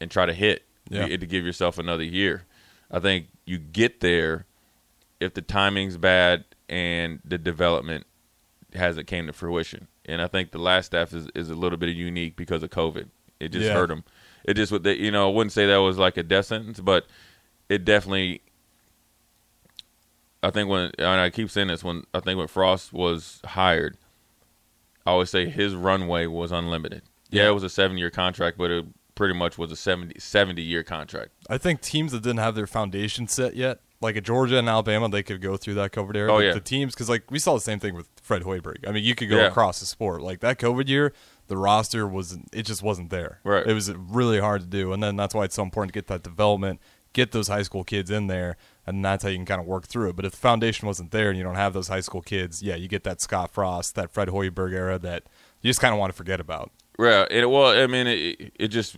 and 0.00 0.10
try 0.10 0.24
to 0.26 0.32
hit 0.32 0.64
Yeah. 0.88 1.06
to 1.06 1.26
give 1.26 1.44
yourself 1.44 1.78
another 1.78 2.04
year. 2.04 2.44
I 2.90 2.98
think 3.00 3.26
you 3.44 3.58
get 3.58 4.00
there 4.00 4.46
if 5.20 5.34
the 5.34 5.42
timing's 5.42 5.96
bad 5.98 6.44
and 6.68 7.20
the 7.24 7.36
development 7.38 8.06
hasn't 8.74 9.06
came 9.06 9.26
to 9.26 9.32
fruition. 9.32 9.88
And 10.06 10.22
I 10.22 10.26
think 10.26 10.52
the 10.52 10.58
last 10.58 10.86
staff 10.86 11.12
is, 11.12 11.28
is 11.34 11.50
a 11.50 11.54
little 11.54 11.76
bit 11.76 11.90
unique 11.94 12.34
because 12.36 12.62
of 12.62 12.70
COVID. 12.70 13.08
It 13.38 13.48
just 13.50 13.66
Yeah. 13.66 13.74
hurt 13.74 13.88
them. 13.88 14.04
It 14.44 14.54
just 14.54 14.72
would, 14.72 14.86
you 14.86 15.10
know, 15.10 15.28
I 15.30 15.32
wouldn't 15.34 15.52
say 15.52 15.66
that 15.66 15.76
was 15.76 15.98
like 15.98 16.16
a 16.16 16.22
death 16.22 16.46
sentence, 16.46 16.80
but 16.80 17.06
it 17.68 17.84
definitely. 17.84 18.40
I 20.42 20.50
think 20.50 20.70
when 20.70 20.90
and 20.98 21.06
I 21.06 21.28
keep 21.30 21.50
saying 21.50 21.68
this 21.68 21.84
when 21.84 22.04
I 22.14 22.20
think 22.20 22.38
when 22.38 22.48
Frost 22.48 22.92
was 22.92 23.40
hired, 23.44 23.98
I 25.04 25.10
always 25.10 25.28
say 25.30 25.46
his 25.48 25.74
runway 25.74 26.26
was 26.26 26.50
unlimited. 26.52 27.02
Yeah, 27.30 27.48
it 27.48 27.52
was 27.52 27.62
a 27.62 27.68
seven 27.68 27.96
year 27.98 28.10
contract, 28.10 28.58
but 28.58 28.70
it 28.70 28.84
pretty 29.14 29.34
much 29.34 29.58
was 29.58 29.70
a 29.72 29.76
70, 29.76 30.18
70 30.18 30.62
year 30.62 30.82
contract. 30.82 31.30
I 31.48 31.58
think 31.58 31.80
teams 31.80 32.12
that 32.12 32.22
didn't 32.22 32.38
have 32.38 32.54
their 32.54 32.66
foundation 32.66 33.28
set 33.28 33.54
yet 33.56 33.80
like 34.02 34.16
a 34.16 34.20
Georgia 34.22 34.58
and 34.58 34.66
Alabama, 34.68 35.10
they 35.10 35.22
could 35.22 35.42
go 35.42 35.58
through 35.58 35.74
that 35.74 35.92
COVID 35.92 36.16
era. 36.16 36.32
Oh, 36.32 36.38
yeah. 36.38 36.54
the 36.54 36.60
teams 36.60 36.94
because 36.94 37.10
like 37.10 37.30
we 37.30 37.38
saw 37.38 37.54
the 37.54 37.60
same 37.60 37.78
thing 37.78 37.94
with 37.94 38.08
Fred 38.22 38.42
Hoiberg. 38.42 38.88
I 38.88 38.92
mean, 38.92 39.04
you 39.04 39.14
could 39.14 39.28
go 39.28 39.36
Yeah. 39.36 39.46
across 39.48 39.78
the 39.80 39.86
sport. 39.86 40.22
Like 40.22 40.40
that 40.40 40.58
COVID 40.58 40.88
year, 40.88 41.12
the 41.48 41.56
roster 41.58 42.06
was 42.08 42.38
it 42.52 42.62
just 42.62 42.82
wasn't 42.82 43.10
there. 43.10 43.40
Right. 43.44 43.66
It 43.66 43.74
was 43.74 43.92
really 43.92 44.40
hard 44.40 44.62
to 44.62 44.66
do, 44.66 44.92
and 44.94 45.02
then 45.02 45.16
that's 45.16 45.34
why 45.34 45.44
it's 45.44 45.54
so 45.56 45.62
important 45.62 45.92
to 45.92 45.96
get 45.98 46.06
that 46.06 46.22
development, 46.22 46.80
get 47.12 47.32
those 47.32 47.48
high 47.48 47.62
school 47.62 47.84
kids 47.84 48.10
in 48.10 48.26
there, 48.28 48.56
and 48.86 49.04
that's 49.04 49.22
how 49.22 49.28
you 49.28 49.36
can 49.36 49.44
kind 49.44 49.60
of 49.60 49.66
work 49.66 49.86
through 49.86 50.08
it. 50.10 50.16
But 50.16 50.24
if 50.24 50.32
the 50.32 50.38
foundation 50.38 50.86
wasn't 50.86 51.10
there 51.10 51.28
and 51.28 51.36
you 51.36 51.44
don't 51.44 51.56
have 51.56 51.74
those 51.74 51.88
high 51.88 52.00
school 52.00 52.22
kids, 52.22 52.62
yeah, 52.62 52.76
you 52.76 52.88
get 52.88 53.04
that 53.04 53.20
Scott 53.20 53.50
Frost, 53.52 53.96
that 53.96 54.10
Fred 54.10 54.28
Hoiberg 54.28 54.72
era 54.72 54.98
that 55.00 55.24
you 55.60 55.68
just 55.68 55.80
kind 55.80 55.92
of 55.92 56.00
want 56.00 56.10
to 56.10 56.16
forget 56.16 56.40
about. 56.40 56.70
Yeah, 57.00 57.26
it 57.30 57.48
well, 57.48 57.66
I 57.66 57.86
mean, 57.86 58.06
it, 58.06 58.52
it 58.58 58.68
just 58.68 58.96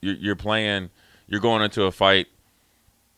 you're, 0.00 0.14
you're 0.14 0.36
playing, 0.36 0.90
you're 1.26 1.40
going 1.40 1.62
into 1.62 1.84
a 1.84 1.92
fight. 1.92 2.28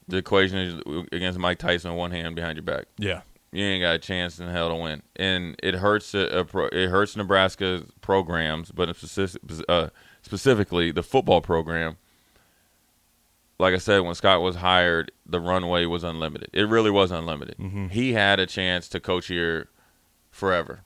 The 0.08 0.18
equation 0.18 0.58
is 0.58 1.04
against 1.12 1.38
Mike 1.38 1.58
Tyson, 1.58 1.94
one 1.94 2.10
hand 2.10 2.36
behind 2.36 2.56
your 2.56 2.62
back. 2.62 2.86
Yeah. 2.98 3.22
You 3.52 3.64
ain't 3.64 3.82
got 3.82 3.94
a 3.94 3.98
chance 3.98 4.40
in 4.40 4.48
hell 4.48 4.68
to 4.68 4.74
win, 4.74 5.02
and 5.14 5.54
it 5.62 5.76
hurts. 5.76 6.12
A, 6.12 6.40
a 6.40 6.44
pro, 6.44 6.66
it 6.66 6.88
hurts 6.88 7.16
Nebraska's 7.16 7.84
programs, 8.00 8.72
but 8.72 8.94
specific, 8.96 9.40
uh, 9.68 9.90
specifically 10.22 10.90
the 10.90 11.04
football 11.04 11.40
program. 11.40 11.96
Like 13.60 13.72
I 13.72 13.78
said, 13.78 14.00
when 14.00 14.16
Scott 14.16 14.42
was 14.42 14.56
hired, 14.56 15.12
the 15.24 15.38
runway 15.40 15.84
was 15.84 16.02
unlimited. 16.02 16.50
It 16.52 16.64
really 16.64 16.90
was 16.90 17.12
unlimited. 17.12 17.56
He 17.92 18.14
had 18.14 18.40
a 18.40 18.46
chance 18.46 18.88
to 18.88 18.98
coach 18.98 19.28
here 19.28 19.68
forever. 20.32 20.80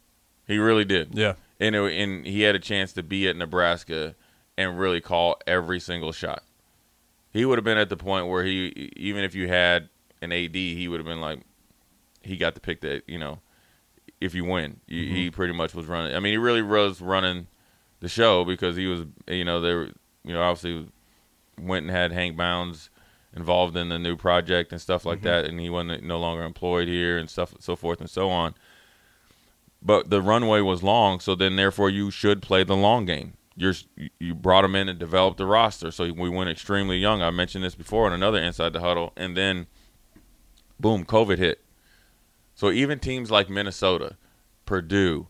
He 0.47 0.59
really 0.59 0.85
did 0.85 1.14
Yeah. 1.14 1.35
And 1.61 1.75
it, 1.75 1.93
and 1.93 2.27
he 2.27 2.43
had 2.43 2.55
a 2.55 2.61
chance 2.61 2.93
to 2.95 3.03
be 3.03 3.29
at 3.29 3.37
Nebraska 3.37 4.15
and 4.57 4.79
really 4.79 5.00
call 5.00 5.41
every 5.47 5.81
single 5.81 6.12
shot. 6.12 6.43
He 7.33 7.45
would 7.45 7.59
have 7.59 7.65
been 7.65 7.79
at 7.79 7.88
the 7.88 7.97
point 7.97 8.29
where 8.29 8.45
he 8.45 8.93
even 8.97 9.25
if 9.25 9.35
you 9.35 9.49
had 9.49 9.88
an 10.21 10.33
AD, 10.33 10.55
he 10.55 10.88
would 10.88 10.99
have 10.99 11.07
been 11.07 11.21
like 11.21 11.41
he 12.23 12.37
got 12.37 12.55
to 12.55 12.61
pick 12.61 12.81
that, 12.81 13.03
you 13.07 13.19
know, 13.19 13.41
if 14.21 14.35
you 14.35 14.45
win. 14.45 14.81
You, 14.87 15.05
He 15.07 15.27
mm-hmm. 15.27 15.35
pretty 15.35 15.53
much 15.53 15.75
was 15.75 15.87
running. 15.87 16.15
I 16.15 16.21
mean, 16.21 16.33
he 16.33 16.38
really 16.38 16.62
was 16.62 17.00
running 17.00 17.47
the 18.00 18.09
show 18.09 18.45
because 18.45 18.77
he 18.77 18.87
was, 18.87 19.03
you 19.27 19.45
know, 19.45 19.61
they 19.61 19.75
were, 19.75 19.91
you 20.25 20.33
know, 20.35 20.43
obviously 20.43 20.88
went 21.61 21.87
and 21.87 21.95
had 21.95 22.12
Hank 22.12 22.37
Bounds 22.37 22.91
involved 23.35 23.77
in 23.77 23.88
the 23.88 23.99
new 23.99 24.17
project 24.17 24.73
and 24.73 24.81
stuff 24.81 25.05
like 25.05 25.19
mm-hmm. 25.19 25.27
that, 25.27 25.45
and 25.45 25.61
he 25.61 25.71
wasn't 25.71 26.03
no 26.03 26.19
longer 26.19 26.43
employed 26.43 26.88
here 26.88 27.19
and 27.19 27.29
stuff, 27.29 27.55
so 27.61 27.77
forth 27.77 28.00
and 28.00 28.11
so 28.11 28.31
on. 28.31 28.55
But 29.80 30.11
the 30.11 30.20
runway 30.20 30.61
was 30.61 30.82
long, 30.82 31.20
so 31.20 31.35
then 31.35 31.56
therefore 31.56 31.88
you 31.88 32.11
should 32.11 32.42
play 32.42 32.64
the 32.64 32.76
long 32.76 33.06
game. 33.06 33.35
You're 33.54 33.75
you 34.18 34.35
brought 34.35 34.64
him 34.64 34.75
in 34.75 34.88
and 34.88 34.99
developed 34.99 35.38
the 35.38 35.47
roster, 35.47 35.90
so 35.90 36.12
we 36.12 36.28
went 36.28 36.50
extremely 36.50 36.97
young. 36.97 37.23
I 37.23 37.30
mentioned 37.30 37.64
this 37.64 37.75
before 37.75 38.06
in 38.06 38.12
another 38.12 38.38
inside 38.38 38.73
the 38.73 38.80
huddle, 38.80 39.12
and 39.16 39.37
then 39.37 39.66
boom, 40.78 41.04
COVID 41.04 41.38
hit. 41.38 41.61
So 42.54 42.70
even 42.70 42.99
teams 42.99 43.30
like 43.30 43.49
Minnesota, 43.49 44.16
Purdue, 44.64 45.28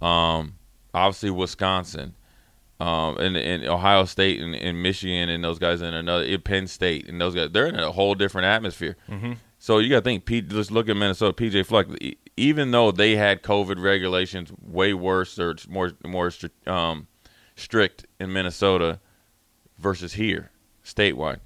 um, 0.00 0.56
obviously 0.92 1.30
Wisconsin, 1.30 2.14
um, 2.78 3.16
and, 3.18 3.36
and 3.36 3.64
Ohio 3.64 4.04
State 4.04 4.40
and, 4.40 4.54
and 4.54 4.82
Michigan 4.82 5.28
and 5.28 5.42
those 5.42 5.58
guys 5.58 5.80
in 5.80 5.94
another 5.94 6.38
Penn 6.38 6.66
State 6.66 7.08
and 7.08 7.20
those 7.20 7.34
guys 7.34 7.50
they're 7.52 7.66
in 7.66 7.78
a 7.78 7.92
whole 7.92 8.14
different 8.14 8.46
atmosphere. 8.46 8.96
Mm-hmm. 9.08 9.32
So 9.66 9.78
you 9.78 9.90
got 9.90 9.96
to 9.96 10.02
think. 10.02 10.26
P, 10.26 10.42
let's 10.42 10.70
look 10.70 10.88
at 10.88 10.96
Minnesota. 10.96 11.32
PJ 11.32 11.66
Fleck, 11.66 11.88
even 12.36 12.70
though 12.70 12.92
they 12.92 13.16
had 13.16 13.42
COVID 13.42 13.82
regulations 13.82 14.52
way 14.62 14.94
worse 14.94 15.40
or 15.40 15.56
more 15.68 15.90
more 16.04 16.30
um, 16.68 17.08
strict 17.56 18.06
in 18.20 18.32
Minnesota 18.32 19.00
versus 19.76 20.12
here 20.12 20.52
statewide, 20.84 21.40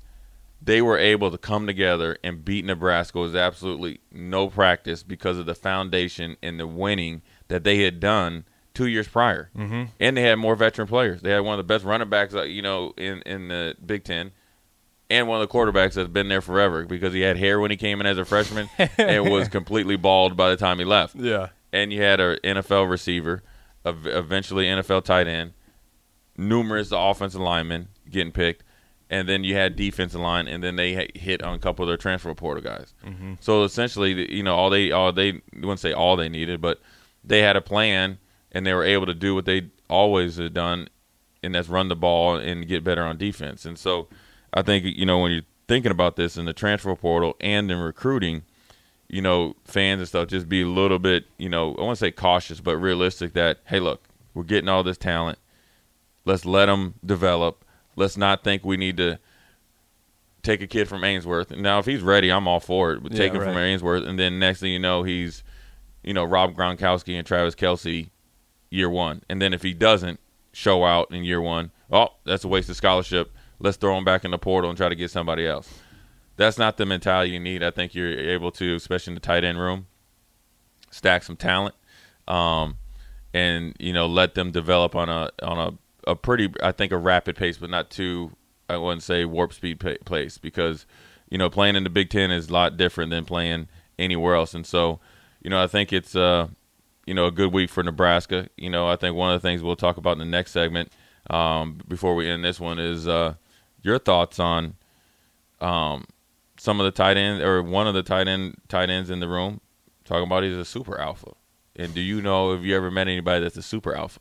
they 0.61 0.83
were 0.83 0.99
able 0.99 1.31
to 1.31 1.39
come 1.39 1.67
together 1.67 2.19
and 2.23 2.45
beat 2.45 2.67
Nebraska 2.67 3.19
with 3.19 3.35
absolutely 3.35 4.03
no 4.13 4.49
practice 4.49 5.03
because 5.03 5.39
of 5.39 5.47
the 5.47 5.55
foundation 5.55 6.37
and 6.43 6.61
the 6.61 6.67
winning 6.67 7.23
that 7.49 7.65
they 7.65 7.79
had 7.85 8.01
done 8.01 8.45
two 8.75 8.87
years 8.87 9.09
prior. 9.09 9.49
Mm-hmm. 9.57 9.85
And 9.99 10.19
they 10.19 10.23
had 10.25 10.39
more 10.39 10.57
veteran 10.57 10.89
players. 10.89 11.23
They 11.23 11.31
had 11.31 11.41
one 11.41 11.59
of 11.59 11.67
the 11.67 11.73
best 11.73 11.87
running 11.87 12.11
backs, 12.11 12.35
uh, 12.35 12.43
you 12.43 12.61
know, 12.61 12.93
in 12.99 13.23
in 13.23 13.49
the 13.49 13.77
Big 13.83 14.05
Ten, 14.05 14.33
and 15.11 15.27
one 15.29 15.43
of 15.43 15.49
the 15.49 15.53
quarterbacks 15.53 15.95
that's 15.95 16.09
been 16.09 16.29
there 16.29 16.41
forever 16.41 16.85
because 16.87 17.13
he 17.13 17.21
had 17.21 17.37
hair 17.37 17.59
when 17.61 17.71
he 17.71 17.77
came 17.77 18.01
in 18.01 18.07
as 18.07 18.17
a 18.17 18.25
freshman 18.25 18.71
and 18.97 19.29
was 19.31 19.49
completely 19.59 19.97
bald 19.97 20.37
by 20.37 20.49
the 20.51 20.57
time 20.57 20.79
he 20.79 20.85
left 20.85 21.17
Yeah. 21.17 21.49
and 21.73 21.93
you 21.93 22.01
had 22.01 22.21
an 22.21 22.39
NFL 22.45 22.89
receiver, 22.89 23.43
eventually 23.85 24.67
NFL 24.67 25.05
tight 25.05 25.27
end, 25.27 25.53
numerous 26.37 26.91
offensive 26.93 27.41
linemen 27.41 27.89
getting 28.09 28.33
picked, 28.33 28.65
and 29.09 29.29
then 29.29 29.43
you 29.45 29.55
had 29.55 29.77
defensive 29.77 30.21
line, 30.21 30.47
and 30.49 30.63
then 30.63 30.77
they 30.77 31.11
hit 31.15 31.43
on 31.43 31.55
a 31.55 31.59
couple 31.59 31.85
of 31.85 31.89
their 31.89 31.97
transfer 31.97 32.33
portal 32.35 32.63
guys. 32.63 32.95
Mm-hmm. 33.05 33.35
So 33.41 33.65
essentially, 33.65 34.33
you 34.35 34.43
know, 34.43 34.55
all 34.55 34.71
they 34.71 34.93
all 34.93 35.13
they 35.13 35.41
wouldn't 35.55 35.81
say 35.81 35.93
all 35.93 36.17
they 36.17 36.29
needed, 36.29 36.61
but 36.61 36.81
they 37.25 37.41
had 37.41 37.57
a 37.57 37.61
plan, 37.61 38.19
and 38.53 38.65
they 38.67 38.73
were 38.73 38.85
able 38.85 39.07
to 39.07 39.15
do 39.15 39.35
what 39.35 39.45
they 39.45 39.71
always 39.89 40.37
had 40.37 40.55
done, 40.55 40.89
and 41.43 41.55
that's 41.55 41.69
run 41.69 41.89
the 41.89 41.97
ball 41.97 42.37
and 42.37 42.69
get 42.69 42.85
better 42.85 43.03
on 43.03 43.17
defense. 43.19 43.65
And 43.65 43.77
so, 43.79 44.09
I 44.53 44.63
think 44.63 44.85
you 44.85 45.07
know 45.07 45.19
when 45.19 45.33
you're 45.33 45.43
thinking 45.69 45.93
about 45.93 46.17
this 46.17 46.37
in 46.37 46.45
the 46.45 46.53
transfer 46.53 46.95
portal 46.97 47.37
and 47.41 47.71
in 47.71 47.79
recruiting 47.79 48.43
you 49.11 49.21
know, 49.21 49.57
fans 49.65 49.99
and 49.99 50.09
stuff, 50.09 50.29
just 50.29 50.49
be 50.49 50.63
a 50.63 50.69
little 50.69 51.01
bit, 51.01 51.25
you 51.37 51.49
know, 51.49 51.75
I 51.75 51.83
want 51.83 51.99
to 51.99 52.05
say 52.05 52.13
cautious, 52.13 52.61
but 52.61 52.77
realistic 52.77 53.33
that, 53.33 53.59
hey, 53.65 53.81
look, 53.81 54.05
we're 54.35 54.45
getting 54.45 54.69
all 54.69 54.85
this 54.85 54.97
talent. 54.97 55.39
Let's 56.25 56.45
let 56.45 56.67
them 56.67 56.95
develop. 57.05 57.65
Let's 57.97 58.17
not 58.17 58.45
think 58.45 58.65
we 58.65 58.77
need 58.77 58.97
to 58.99 59.19
take 60.43 60.63
a 60.63 60.69
kid 60.69 60.89
from 60.89 61.03
Ainsworth. 61.03 61.51
Now, 61.51 61.81
if 61.81 61.87
he's 61.87 62.03
ready, 62.03 62.31
I'm 62.31 62.47
all 62.47 62.61
for 62.61 62.93
it. 62.93 63.03
But 63.03 63.13
Yeah, 63.13 63.19
take 63.19 63.33
him 63.33 63.41
from. 63.41 63.57
Ainsworth, 63.57 64.05
and 64.05 64.17
then 64.17 64.39
next 64.39 64.61
thing 64.61 64.73
you 64.73 64.79
know, 64.79 65.03
he's, 65.03 65.43
you 66.05 66.15
know, 66.15 66.25
Rob 66.25 66.55
Gronkowski 66.55 67.19
and 67.19 67.27
Travis 67.27 67.57
Kelce 67.57 68.11
year 68.71 68.89
one. 68.89 69.23
And 69.29 69.43
then 69.43 69.53
if 69.53 69.63
he 69.63 69.75
doesn't 69.75 70.21
show 70.53 70.85
out 70.85 71.11
in 71.11 71.25
year 71.25 71.41
one, 71.41 71.73
oh, 71.91 72.11
that's 72.25 72.45
a 72.45 72.49
waste 72.49 72.71
of 72.71 72.77
scholarship. 72.77 73.33
Let's 73.61 73.77
throw 73.77 73.97
him 73.97 74.05
back 74.05 74.25
in 74.25 74.31
the 74.31 74.39
portal 74.39 74.71
and 74.71 74.77
try 74.77 74.89
to 74.89 74.95
get 74.95 75.11
somebody 75.11 75.47
else 75.47 75.69
that's 76.41 76.57
not 76.57 76.79
the 76.79 76.87
mentality 76.87 77.33
you 77.33 77.39
need. 77.39 77.63
I 77.63 77.71
think 77.71 77.95
you're 77.95 78.19
able 78.19 78.51
to, 78.53 78.75
especially 78.75 79.11
in 79.11 79.15
the 79.17 79.21
tight 79.21 79.45
end 79.45 79.61
room, 79.61 79.87
stack 80.91 81.23
some 81.23 81.37
talent, 81.37 81.75
um, 82.27 82.79
and 83.35 83.77
you 83.79 83.93
know 83.93 84.07
let 84.07 84.35
them 84.35 84.51
develop 84.51 84.97
on 84.97 85.11
a 85.11 85.31
on 85.43 85.59
a, 86.07 86.11
a 86.11 86.17
pretty, 86.17 86.51
I 86.63 86.73
think, 86.73 86.93
a 86.93 86.97
rapid 86.97 87.37
pace, 87.37 87.59
but 87.59 87.69
not 87.69 87.91
too, 87.91 88.33
I 88.71 88.79
wouldn't 88.79 89.03
say 89.03 89.27
warp 89.27 89.53
speed 89.53 89.81
pa- 89.81 90.03
pace 90.07 90.39
because 90.39 90.87
you 91.29 91.37
know 91.37 91.51
playing 91.51 91.77
in 91.77 91.85
the 91.85 91.91
Big 91.91 92.09
Ten 92.09 92.31
is 92.31 92.49
a 92.49 92.53
lot 92.55 92.79
different 92.79 93.11
than 93.11 93.27
playing 93.27 93.69
anywhere 93.99 94.35
else, 94.35 94.55
and 94.55 94.67
so 94.67 94.99
you 95.43 95.51
know 95.51 95.63
I 95.63 95.67
think 95.67 95.93
it's 95.93 96.17
uh 96.17 96.49
you 97.05 97.13
know 97.13 97.27
a 97.27 97.31
good 97.31 97.53
week 97.53 97.69
for 97.69 97.83
Nebraska. 97.83 98.49
You 98.57 98.71
know 98.71 98.89
I 98.89 98.97
think 98.97 99.15
one 99.15 99.31
of 99.31 99.43
the 99.43 99.47
things 99.47 99.63
we'll 99.63 99.77
talk 99.77 99.99
about 99.99 100.13
in 100.13 100.21
the 100.21 100.25
next 100.25 100.53
segment 100.53 100.91
um, 101.29 101.81
before 101.87 102.15
we 102.15 102.31
end 102.31 102.43
this 102.43 102.59
one 102.59 102.79
is 102.79 103.07
uh, 103.07 103.35
your 103.83 103.99
thoughts 103.99 104.39
on 104.39 104.75
um, 105.61 106.05
some 106.59 106.81
of 106.81 106.85
the 106.85 106.91
tight 106.91 107.17
ends 107.17 107.43
or 107.43 107.63
one 107.63 107.87
of 107.87 107.95
the 107.95 108.03
tight 108.03 108.29
end 108.29 108.57
tight 108.69 108.91
ends 108.91 109.11
in 109.11 109.21
the 109.21 109.29
room 109.29 109.61
talking 110.05 110.25
about 110.25 110.43
he's 110.43 110.57
a 110.57 110.65
super 110.65 111.01
alpha. 111.01 111.33
And 111.77 111.95
do 111.95 112.01
you 112.01 112.21
know 112.21 112.53
if 112.53 112.63
you 112.63 112.77
ever 112.77 112.91
met 112.91 113.09
anybody 113.09 113.43
that's 113.43 113.57
a 113.57 113.63
super 113.63 113.95
alpha? 113.95 114.21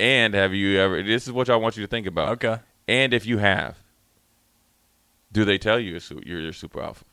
And 0.00 0.34
have 0.34 0.54
you 0.54 0.78
ever? 0.78 1.02
This 1.02 1.26
is 1.26 1.32
what 1.32 1.48
I 1.50 1.56
want 1.56 1.76
you 1.76 1.84
to 1.84 1.88
think 1.88 2.06
about. 2.06 2.30
Okay. 2.30 2.58
And 2.86 3.12
if 3.12 3.26
you 3.26 3.38
have, 3.38 3.78
do 5.30 5.44
they 5.44 5.58
tell 5.58 5.78
you 5.78 5.98
you're 6.24 6.40
you're 6.40 6.52
super 6.52 6.80
alpha? 6.80 7.04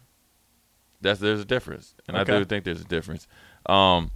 That's 1.02 1.20
there's 1.20 1.42
a 1.42 1.46
difference, 1.46 1.94
and 2.08 2.18
I 2.18 2.24
do 2.24 2.46
think 2.46 2.64
there's 2.64 2.82
a 2.82 2.86
difference. 2.86 3.28
Um, 3.66 4.12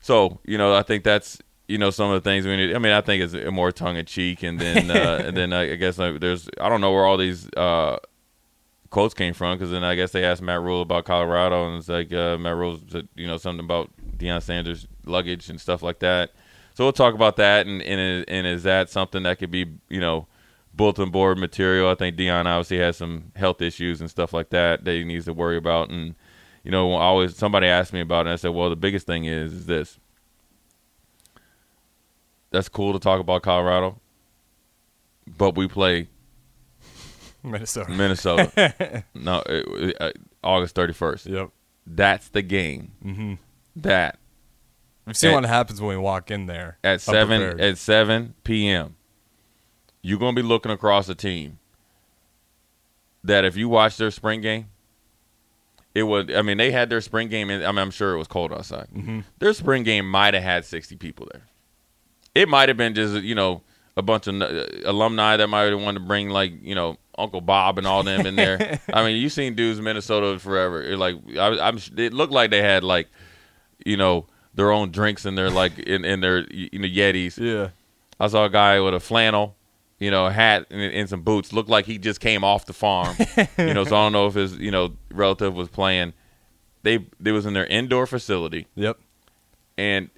so 0.00 0.38
you 0.44 0.58
know, 0.58 0.74
I 0.74 0.82
think 0.82 1.02
that's 1.02 1.40
you 1.68 1.78
know 1.78 1.90
some 1.90 2.10
of 2.10 2.22
the 2.22 2.28
things 2.28 2.46
we 2.46 2.56
need. 2.56 2.74
I 2.74 2.78
mean, 2.78 2.92
I 2.92 3.00
think 3.00 3.22
it's 3.22 3.34
more 3.52 3.72
tongue 3.72 3.96
in 3.96 4.06
cheek, 4.06 4.42
and 4.42 4.58
then 4.58 4.90
uh, 4.90 5.22
and 5.26 5.36
then 5.36 5.52
I 5.52 5.74
guess 5.76 5.98
like, 5.98 6.20
there's 6.20 6.48
I 6.60 6.68
don't 6.68 6.80
know 6.80 6.92
where 6.92 7.04
all 7.04 7.16
these 7.16 7.48
uh, 7.56 7.98
quotes 8.90 9.14
came 9.14 9.34
from 9.34 9.56
because 9.58 9.70
then 9.70 9.84
I 9.84 9.94
guess 9.94 10.12
they 10.12 10.24
asked 10.24 10.42
Matt 10.42 10.62
Rhule 10.62 10.82
about 10.82 11.04
Colorado, 11.04 11.68
and 11.68 11.78
it's 11.78 11.88
like 11.88 12.12
uh, 12.12 12.38
Matt 12.38 12.56
Rhule 12.56 12.80
said 12.88 13.08
you 13.14 13.26
know 13.26 13.36
something 13.36 13.64
about 13.64 13.90
Deion 14.16 14.42
Sanders' 14.42 14.86
luggage 15.04 15.48
and 15.50 15.60
stuff 15.60 15.82
like 15.82 15.98
that. 16.00 16.30
So 16.74 16.84
we'll 16.84 16.92
talk 16.92 17.14
about 17.14 17.36
that, 17.36 17.66
and 17.66 17.82
and, 17.82 18.24
and 18.28 18.46
is 18.46 18.62
that 18.62 18.90
something 18.90 19.22
that 19.24 19.38
could 19.38 19.50
be 19.50 19.66
you 19.88 20.00
know 20.00 20.26
bulletin 20.74 21.10
board 21.10 21.38
material? 21.38 21.90
I 21.90 21.94
think 21.94 22.16
Deion 22.16 22.46
obviously 22.46 22.78
has 22.78 22.96
some 22.96 23.32
health 23.34 23.60
issues 23.60 24.00
and 24.00 24.10
stuff 24.10 24.32
like 24.32 24.50
that 24.50 24.84
that 24.84 24.92
he 24.92 25.04
needs 25.04 25.24
to 25.24 25.32
worry 25.32 25.56
about, 25.56 25.90
and 25.90 26.14
you 26.62 26.70
know 26.70 26.92
always 26.92 27.36
somebody 27.36 27.66
asked 27.66 27.92
me 27.92 28.00
about 28.00 28.20
it, 28.26 28.28
and 28.28 28.30
I 28.30 28.36
said, 28.36 28.54
well, 28.54 28.70
the 28.70 28.76
biggest 28.76 29.06
thing 29.06 29.24
is 29.24 29.52
is 29.52 29.66
this. 29.66 29.98
That's 32.50 32.68
cool 32.68 32.92
to 32.92 32.98
talk 32.98 33.20
about 33.20 33.42
Colorado, 33.42 34.00
but 35.26 35.56
we 35.56 35.68
play 35.68 36.08
Minnesota. 37.42 37.90
Minnesota. 37.90 39.04
no, 39.14 39.42
it, 39.46 39.96
uh, 40.00 40.10
August 40.42 40.74
thirty 40.74 40.92
first. 40.92 41.26
Yep. 41.26 41.50
That's 41.86 42.28
the 42.28 42.42
game. 42.42 42.92
Mm-hmm. 43.04 43.34
That 43.76 44.18
We've 45.06 45.16
seen 45.16 45.30
And- 45.30 45.42
what 45.42 45.44
happens 45.48 45.80
when 45.80 45.90
we 45.90 46.02
walk 46.02 46.30
in 46.30 46.46
there 46.46 46.78
at 46.82 47.00
seven 47.00 47.40
unprepared. 47.42 47.60
at 47.60 47.78
seven 47.78 48.34
p.m. 48.44 48.96
You're 50.02 50.18
gonna 50.18 50.34
be 50.34 50.42
looking 50.42 50.72
across 50.72 51.08
a 51.08 51.14
team 51.14 51.58
that 53.24 53.44
if 53.44 53.56
you 53.56 53.68
watch 53.68 53.96
their 53.96 54.10
spring 54.10 54.40
game, 54.40 54.68
it 55.94 56.04
was. 56.04 56.26
I 56.34 56.42
mean, 56.42 56.58
they 56.58 56.70
had 56.70 56.90
their 56.90 57.00
spring 57.00 57.28
game. 57.28 57.50
In, 57.50 57.62
I 57.64 57.70
mean, 57.72 57.78
I'm 57.78 57.90
sure 57.90 58.14
it 58.14 58.18
was 58.18 58.28
cold 58.28 58.52
outside. 58.52 58.88
Their 59.38 59.52
spring 59.52 59.82
game 59.82 60.08
might 60.08 60.34
have 60.34 60.42
had 60.42 60.64
60 60.64 60.96
people 60.96 61.28
there. 61.32 61.42
It 62.36 62.48
might 62.48 62.68
have 62.68 62.76
been 62.76 62.94
just 62.94 63.22
you 63.22 63.34
know 63.34 63.62
a 63.96 64.02
bunch 64.02 64.26
of 64.26 64.40
uh, 64.40 64.64
alumni 64.84 65.36
that 65.36 65.48
might 65.48 65.62
have 65.70 65.80
wanted 65.80 66.00
to 66.00 66.04
bring 66.06 66.28
like 66.28 66.52
you 66.62 66.74
know 66.74 66.96
Uncle 67.18 67.40
Bob 67.40 67.78
and 67.78 67.86
all 67.86 68.02
them 68.02 68.26
in 68.26 68.36
there. 68.36 68.80
I 68.92 69.02
mean, 69.04 69.16
you 69.20 69.28
seen 69.28 69.54
dudes 69.54 69.78
in 69.78 69.84
Minnesota 69.84 70.38
forever. 70.38 70.82
It, 70.82 70.98
like 70.98 71.16
I, 71.38 71.58
I'm, 71.60 71.78
it 71.96 72.12
looked 72.12 72.32
like 72.32 72.50
they 72.50 72.62
had 72.62 72.84
like 72.84 73.08
you 73.84 73.96
know 73.96 74.26
their 74.54 74.70
own 74.70 74.90
drinks 74.90 75.24
in 75.26 75.34
their 75.34 75.50
like 75.50 75.78
in, 75.78 76.04
in 76.04 76.20
their 76.20 76.46
you 76.52 76.78
know 76.78 76.86
Yetis. 76.88 77.38
Yeah. 77.38 77.70
I 78.18 78.28
saw 78.28 78.44
a 78.46 78.50
guy 78.50 78.80
with 78.80 78.94
a 78.94 79.00
flannel, 79.00 79.56
you 79.98 80.10
know, 80.10 80.28
hat 80.28 80.66
and, 80.70 80.80
and 80.80 81.08
some 81.08 81.22
boots. 81.22 81.52
Looked 81.52 81.68
like 81.68 81.84
he 81.86 81.98
just 81.98 82.20
came 82.20 82.44
off 82.44 82.64
the 82.66 82.72
farm. 82.72 83.14
you 83.58 83.74
know, 83.74 83.84
so 83.84 83.96
I 83.96 84.04
don't 84.04 84.12
know 84.12 84.26
if 84.26 84.34
his 84.34 84.56
you 84.58 84.70
know 84.70 84.94
relative 85.10 85.54
was 85.54 85.68
playing. 85.68 86.12
They 86.82 87.06
they 87.18 87.32
was 87.32 87.46
in 87.46 87.52
their 87.54 87.66
indoor 87.66 88.06
facility, 88.06 88.66
Yep. 88.74 88.98
and 89.76 90.08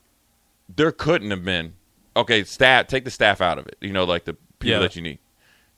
there 0.69 0.93
couldn't 0.93 1.31
have 1.31 1.45
been 1.45 1.75
okay. 2.19 2.45
Staff, 2.45 2.87
take 2.89 3.05
the 3.05 3.11
staff 3.11 3.41
out 3.41 3.59
of 3.59 3.67
it. 3.67 3.77
You 3.81 3.93
know, 3.93 4.05
like 4.05 4.25
the 4.25 4.35
people 4.59 4.73
Yeah. 4.77 4.79
that 4.81 4.97
you 4.97 5.03
need, 5.03 5.19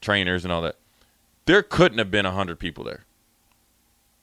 trainers 0.01 0.45
and 0.45 0.53
all 0.53 0.63
that. 0.63 0.77
There 1.47 1.63
couldn't 1.63 1.99
have 1.99 2.11
been 2.11 2.25
hundred 2.25 2.59
people 2.59 2.85
there. 2.85 3.05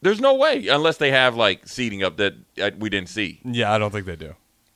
There's 0.02 0.20
no 0.22 0.36
way 0.36 0.68
unless 0.68 0.98
they 0.98 1.12
have 1.12 1.36
like 1.36 1.68
seating 1.68 2.04
up 2.04 2.18
that 2.18 2.36
uh, 2.62 2.72
we 2.78 2.90
didn't 2.90 3.10
see. 3.10 3.40
Yeah, 3.44 3.72
I 3.74 3.78
don't 3.80 3.92
think 3.92 4.06
they 4.06 4.16
do. 4.16 4.30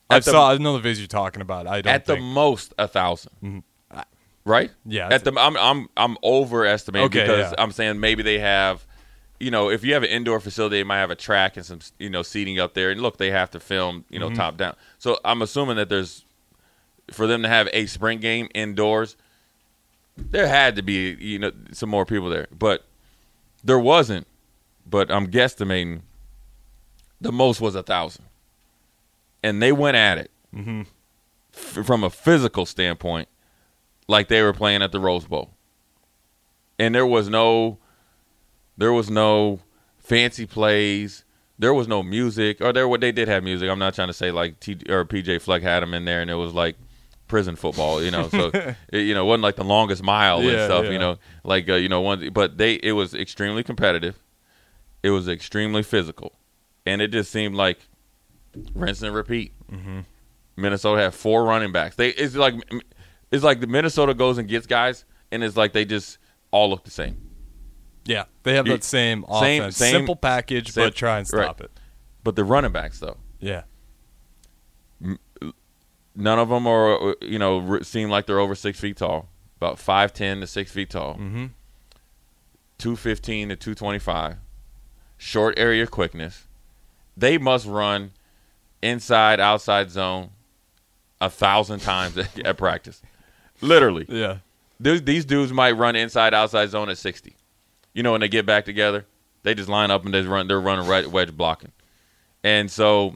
At 0.10 0.16
I 0.16 0.20
the- 0.20 0.32
saw. 0.32 0.52
I 0.52 0.58
know 0.58 0.78
the 0.78 0.88
videos 0.90 0.98
you're 0.98 1.08
talking 1.08 1.42
about. 1.42 1.68
I 1.68 1.82
don't 1.82 1.94
At 1.94 2.06
the 2.06 2.18
most, 2.18 2.74
a 2.78 2.84
1000 2.88 3.64
right? 4.44 4.72
Yeah, 4.86 5.08
At 5.12 5.24
the 5.24 5.34
I'm 5.38 5.56
I'm 5.58 5.88
I'm 5.96 6.18
overestimating 6.24 7.06
Okay, 7.06 7.22
because 7.22 7.52
yeah. 7.52 7.64
I'm 7.64 7.72
saying 7.72 8.00
maybe 8.00 8.24
they 8.24 8.40
have, 8.40 8.86
you 9.40 9.52
know, 9.52 9.70
if 9.70 9.84
you 9.84 9.94
have 9.94 10.02
an 10.04 10.10
indoor 10.10 10.40
facility, 10.40 10.78
they 10.78 10.84
might 10.84 10.98
have 10.98 11.12
a 11.12 11.16
track 11.16 11.56
and 11.58 11.66
some 11.66 11.80
you 12.00 12.10
know 12.10 12.24
seating 12.24 12.60
up 12.60 12.74
there. 12.74 12.90
And 12.90 13.02
look, 13.02 13.18
they 13.18 13.30
have 13.30 13.52
to 13.52 13.60
film 13.60 14.06
you 14.10 14.18
know 14.20 14.28
Mm-hmm. 14.28 14.36
top 14.38 14.58
down. 14.58 14.76
So 14.98 15.20
I'm 15.24 15.44
assuming 15.44 15.76
that 15.78 15.90
there's 15.90 16.26
for 17.10 17.28
them 17.28 17.42
to 17.44 17.48
have 17.48 17.68
a 17.74 17.86
spring 17.86 18.20
game 18.20 18.50
indoors. 18.54 19.16
There 20.18 20.48
had 20.48 20.76
to 20.76 20.82
be 20.82 21.16
you 21.20 21.40
know 21.40 21.52
some 21.72 21.90
more 21.90 22.06
people 22.06 22.30
there, 22.30 22.48
but 22.52 22.86
there 23.64 23.80
wasn't. 23.80 24.28
But 24.86 25.10
I'm 25.12 25.28
guesstimating 25.28 26.02
the 27.22 27.32
most 27.32 27.62
was 27.62 27.76
a 27.76 27.84
thousand, 27.84 28.26
and 29.44 29.62
they 29.62 29.72
went 29.72 29.96
at 29.96 30.18
it 30.18 30.32
mm-hmm. 30.54 30.82
f- 31.54 31.86
from 31.86 32.04
a 32.04 32.10
physical 32.10 32.66
standpoint, 32.66 33.28
like 34.08 34.28
they 34.28 34.42
were 34.42 34.54
playing 34.54 34.82
at 34.82 34.92
the 34.92 35.00
Rose 35.00 35.26
Bowl. 35.26 35.52
And 36.80 36.96
there 36.96 37.06
was 37.06 37.30
no, 37.30 37.78
there 38.78 38.92
was 38.92 39.10
no 39.10 39.60
fancy 40.00 40.46
plays. 40.46 41.24
There 41.60 41.74
was 41.74 41.88
no 41.88 42.02
music, 42.02 42.60
or 42.60 42.74
there 42.74 42.88
what 42.88 43.02
they 43.02 43.12
did 43.12 43.28
have 43.28 43.44
music. 43.44 43.70
I'm 43.70 43.78
not 43.78 43.94
trying 43.94 44.08
to 44.08 44.14
say 44.14 44.32
like 44.32 44.60
T 44.60 44.78
or 44.90 45.06
PJ 45.06 45.42
Fleck 45.42 45.62
had 45.62 45.82
them 45.82 45.94
in 45.94 46.06
there, 46.06 46.22
and 46.22 46.32
it 46.32 46.36
was 46.36 46.54
like 46.54 46.76
prison 47.32 47.56
football, 47.56 48.04
you 48.04 48.12
know. 48.12 48.28
So 48.30 48.52
it, 48.54 48.76
you 49.00 49.16
know, 49.16 49.24
it 49.24 49.28
wasn't 49.28 49.44
like 49.44 49.56
the 49.56 49.64
longest 49.64 50.04
mile 50.04 50.40
and 50.40 50.66
stuff, 50.66 50.86
yeah. 50.86 50.92
you 50.92 51.00
know, 51.00 51.18
like 51.44 51.68
uh, 51.68 51.76
you 51.76 51.90
know 51.90 52.02
one. 52.02 52.30
But 52.32 52.60
they, 52.60 52.74
it 52.76 52.92
was 52.92 53.16
extremely 53.16 53.64
competitive. 53.64 54.22
It 55.02 55.10
was 55.10 55.28
extremely 55.28 55.82
physical, 55.82 56.34
and 56.86 57.02
it 57.02 57.08
just 57.08 57.32
seemed 57.32 57.56
like 57.56 57.80
rinse 58.76 59.02
and 59.02 59.16
repeat. 59.16 59.54
Minnesota 60.58 61.02
had 61.02 61.14
four 61.16 61.46
running 61.46 61.72
backs. 61.72 61.96
They 61.96 62.10
it's 62.10 62.36
like 62.36 62.54
it's 63.32 63.44
like 63.44 63.62
the 63.62 63.68
Minnesota 63.68 64.14
goes 64.14 64.38
and 64.38 64.48
gets 64.48 64.68
guys, 64.68 65.06
and 65.32 65.44
it's 65.44 65.58
like 65.58 65.74
they 65.74 65.86
just 65.86 66.20
all 66.52 66.70
look 66.70 66.84
the 66.84 66.92
same. 66.92 67.18
Yeah, 68.04 68.26
they 68.44 68.56
have 68.56 68.66
that 68.66 68.84
same 68.84 69.24
same- 69.24 69.62
offense, 69.64 69.78
same- 69.78 69.96
simple 69.96 70.16
package, 70.16 70.72
same- 70.72 70.88
but 70.88 70.96
try 70.96 71.20
and 71.20 71.34
right. 71.34 71.46
stop 71.46 71.62
it. 71.62 71.72
But 72.24 72.36
the 72.36 72.44
running 72.44 72.72
backs 72.72 73.00
though, 73.00 73.18
Yeah, 73.40 73.64
none 76.16 76.40
of 76.40 76.50
them 76.50 76.68
are 76.68 77.16
you 77.22 77.40
know 77.40 77.80
seem 77.82 78.10
like 78.10 78.26
they're 78.26 78.40
over 78.40 78.56
six 78.56 78.80
feet 78.80 78.98
tall. 78.98 79.28
About 79.58 79.78
five 79.78 80.14
ten 80.14 80.40
to 80.42 80.48
six 80.48 80.72
feet 80.72 80.90
tall. 80.90 81.16
mm-hmm. 81.16 81.48
Two 82.78 82.96
fifteen 82.96 83.50
to 83.50 83.56
two 83.56 83.76
twenty 83.76 84.00
five. 84.00 84.38
Short 85.18 85.58
area 85.58 85.86
quickness. 85.86 86.48
They 87.16 87.38
must 87.38 87.68
run 87.68 88.12
inside 88.82 89.40
outside 89.40 89.92
zone 89.92 90.32
a 91.20 91.30
thousand 91.30 91.80
times 91.82 92.18
at, 92.18 92.40
at 92.40 92.58
practice. 92.58 93.02
Literally. 93.62 94.08
yeah, 94.10 94.38
these, 94.82 95.04
these 95.04 95.26
dudes 95.26 95.54
might 95.54 95.74
run 95.74 95.96
inside 95.96 96.34
outside 96.34 96.70
zone 96.70 96.90
at 96.90 96.98
60 96.98 97.36
you 97.94 98.04
know 98.04 98.12
when 98.12 98.22
they 98.22 98.28
get 98.28 98.46
back 98.46 98.66
together 98.66 99.06
they 99.44 99.54
just 99.54 99.70
line 99.70 99.92
up 99.92 100.04
and 100.06 100.14
they 100.14 100.22
run 100.22 100.48
they're 100.48 100.60
running 100.60 100.88
right 100.88 101.08
wedge 101.08 101.36
blocking 101.36 101.72
and 102.44 102.72
so 102.72 103.16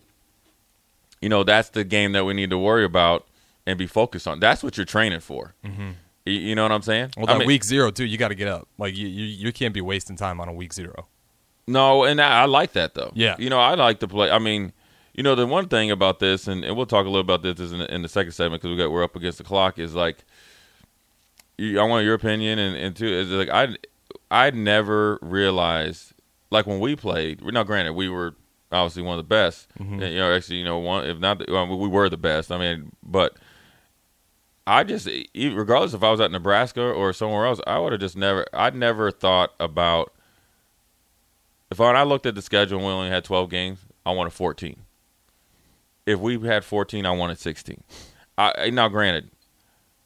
you 1.21 1.29
know 1.29 1.43
that's 1.43 1.69
the 1.69 1.83
game 1.83 2.11
that 2.11 2.25
we 2.25 2.33
need 2.33 2.49
to 2.49 2.57
worry 2.57 2.85
about 2.85 3.27
and 3.65 3.77
be 3.77 3.87
focused 3.87 4.27
on 4.27 4.39
that's 4.39 4.63
what 4.63 4.77
you're 4.77 4.85
training 4.85 5.19
for 5.19 5.55
mm-hmm. 5.63 5.91
you, 6.25 6.33
you 6.33 6.55
know 6.55 6.63
what 6.63 6.71
i'm 6.71 6.81
saying 6.81 7.11
Well, 7.17 7.29
I 7.29 7.33
that 7.33 7.39
mean, 7.39 7.47
week 7.47 7.63
zero 7.63 7.91
too, 7.91 8.05
you 8.05 8.17
got 8.17 8.29
to 8.29 8.35
get 8.35 8.47
up. 8.47 8.67
Like 8.77 8.95
you, 8.95 9.07
you, 9.07 9.25
you 9.25 9.51
can't 9.53 9.73
be 9.73 9.81
wasting 9.81 10.15
time 10.15 10.39
on 10.39 10.47
a 10.47 10.53
week 10.53 10.73
zero. 10.73 11.07
No, 11.67 12.03
and 12.03 12.21
I, 12.21 12.41
I 12.41 12.45
like 12.45 12.73
that 12.73 12.93
though. 12.93 13.11
Yeah. 13.15 13.35
you 13.39 13.49
know, 13.49 13.59
I 13.59 13.73
like 13.75 13.99
to 14.01 14.07
play. 14.07 14.29
I 14.29 14.37
mean, 14.37 14.71
you 15.13 15.23
know, 15.23 15.33
the 15.33 15.47
one 15.47 15.67
thing 15.67 15.89
about 15.91 16.19
this, 16.19 16.47
and, 16.47 16.63
and 16.63 16.75
we'll 16.75 16.85
talk 16.85 17.05
a 17.05 17.09
little 17.09 17.21
about 17.21 17.41
this 17.41 17.71
in 17.71 17.79
the, 17.79 17.93
in 17.93 18.01
the 18.01 18.09
second 18.09 18.33
segment 18.33 18.61
because 18.61 18.75
we 18.75 18.77
got 18.77 18.91
we're 18.91 19.03
up 19.03 19.15
against 19.15 19.37
the 19.37 19.43
clock. 19.43 19.79
Is 19.79 19.95
like, 19.95 20.25
you, 21.57 21.79
I 21.79 21.83
want 21.83 22.05
your 22.05 22.13
opinion, 22.13 22.59
and 22.59 22.75
and 22.75 22.95
two 22.95 23.07
is 23.07 23.29
like 23.29 23.49
I 23.49 23.77
I 24.29 24.51
never 24.51 25.17
realized 25.21 26.13
like 26.51 26.67
when 26.67 26.79
we 26.79 26.95
played. 26.95 27.41
Now, 27.41 27.63
granted, 27.63 27.93
we 27.93 28.09
were 28.09 28.35
obviously 28.75 29.03
one 29.03 29.17
of 29.17 29.25
the 29.25 29.29
best. 29.29 29.67
And, 30.01 30.13
you 30.13 30.19
know, 30.19 30.33
actually, 30.33 30.57
you 30.57 30.65
know, 30.65 30.77
one 30.79 31.05
if 31.05 31.19
not, 31.19 31.39
the, 31.39 31.45
we 31.65 31.87
were 31.87 32.09
the 32.09 32.17
best. 32.17 32.51
I 32.51 32.57
mean, 32.57 32.91
but. 33.03 33.37
I 34.67 34.83
just, 34.83 35.07
regardless 35.35 35.93
if 35.93 36.01
I 36.01 36.09
was 36.09 36.19
at 36.19 36.31
Nebraska 36.31 36.81
or 36.81 37.13
somewhere 37.13 37.45
else, 37.45 37.61
I 37.67 37.77
would 37.77 37.91
have 37.91 38.01
just 38.01 38.17
never, 38.17 38.47
I'd 38.51 38.73
never 38.73 39.11
thought 39.11 39.53
about 39.59 40.11
if 41.69 41.79
when 41.79 41.95
I 41.95 42.01
looked 42.01 42.25
at 42.25 42.33
the 42.33 42.41
schedule 42.41 42.79
and 42.79 42.87
we 42.87 42.91
only 42.91 43.09
had 43.09 43.23
12 43.23 43.49
games, 43.49 43.79
I 44.05 44.11
wanted 44.11 44.33
14. 44.33 44.75
If 46.05 46.19
we 46.19 46.39
had 46.39 46.63
14, 46.63 47.05
I 47.05 47.11
wanted 47.11 47.37
16. 47.37 47.83
I, 48.37 48.69
now, 48.71 48.87
granted, 48.89 49.29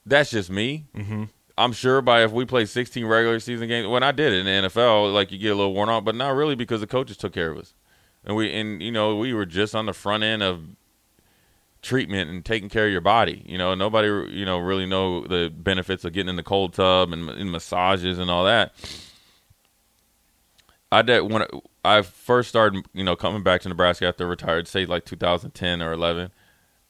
that's 0.05 0.32
just 0.32 0.49
me. 0.49 0.88
Mm-hmm. 0.95 1.25
I'm 1.58 1.73
sure 1.73 2.01
by 2.01 2.23
if 2.23 2.32
we 2.32 2.45
played 2.45 2.69
16 2.69 3.05
regular 3.05 3.39
season 3.39 3.67
games, 3.67 3.88
when 3.88 4.03
I 4.03 4.12
did 4.12 4.34
it 4.34 4.45
in 4.45 4.63
the 4.63 4.69
NFL, 4.69 5.13
like 5.13 5.32
you 5.32 5.38
get 5.38 5.49
a 5.49 5.55
little 5.55 5.73
worn 5.73 5.89
out, 5.89 6.05
but 6.05 6.15
not 6.15 6.36
really 6.36 6.55
because 6.55 6.82
the 6.82 6.88
coaches 6.88 7.17
took 7.17 7.34
care 7.34 7.51
of 7.51 7.58
us, 7.58 7.73
and 8.23 8.36
we 8.36 8.51
and 8.51 8.82
you 8.82 8.91
know 8.91 9.15
we 9.15 9.34
were 9.34 9.45
just 9.45 9.75
on 9.75 9.86
the 9.86 9.93
front 9.93 10.23
end 10.23 10.43
of 10.43 10.63
treatment 11.82 12.29
and 12.29 12.43
taking 12.43 12.69
care 12.69 12.86
of 12.86 12.91
your 12.91 13.01
body. 13.01 13.43
You 13.45 13.58
know, 13.58 13.73
nobody 13.75 14.08
you 14.08 14.45
know 14.45 14.60
really 14.60 14.86
know 14.86 15.25
the 15.25 15.49
benefits 15.49 16.05
of 16.05 16.13
getting 16.13 16.29
in 16.29 16.36
the 16.36 16.43
cold 16.43 16.73
tub 16.73 17.12
and, 17.13 17.29
and 17.29 17.51
massages 17.51 18.19
and 18.19 18.29
all 18.29 18.45
that. 18.45 18.73
I 20.91 21.01
did 21.03 21.32
when 21.32 21.45
I 21.86 22.01
first 22.01 22.49
started, 22.49 22.86
you 22.93 23.03
know, 23.03 23.15
coming 23.15 23.43
back 23.43 23.62
to 23.62 23.69
Nebraska 23.69 24.08
after 24.08 24.25
I 24.25 24.29
retired, 24.29 24.67
say 24.67 24.86
like 24.86 25.05
2010 25.05 25.82
or 25.82 25.91
11. 25.91 26.32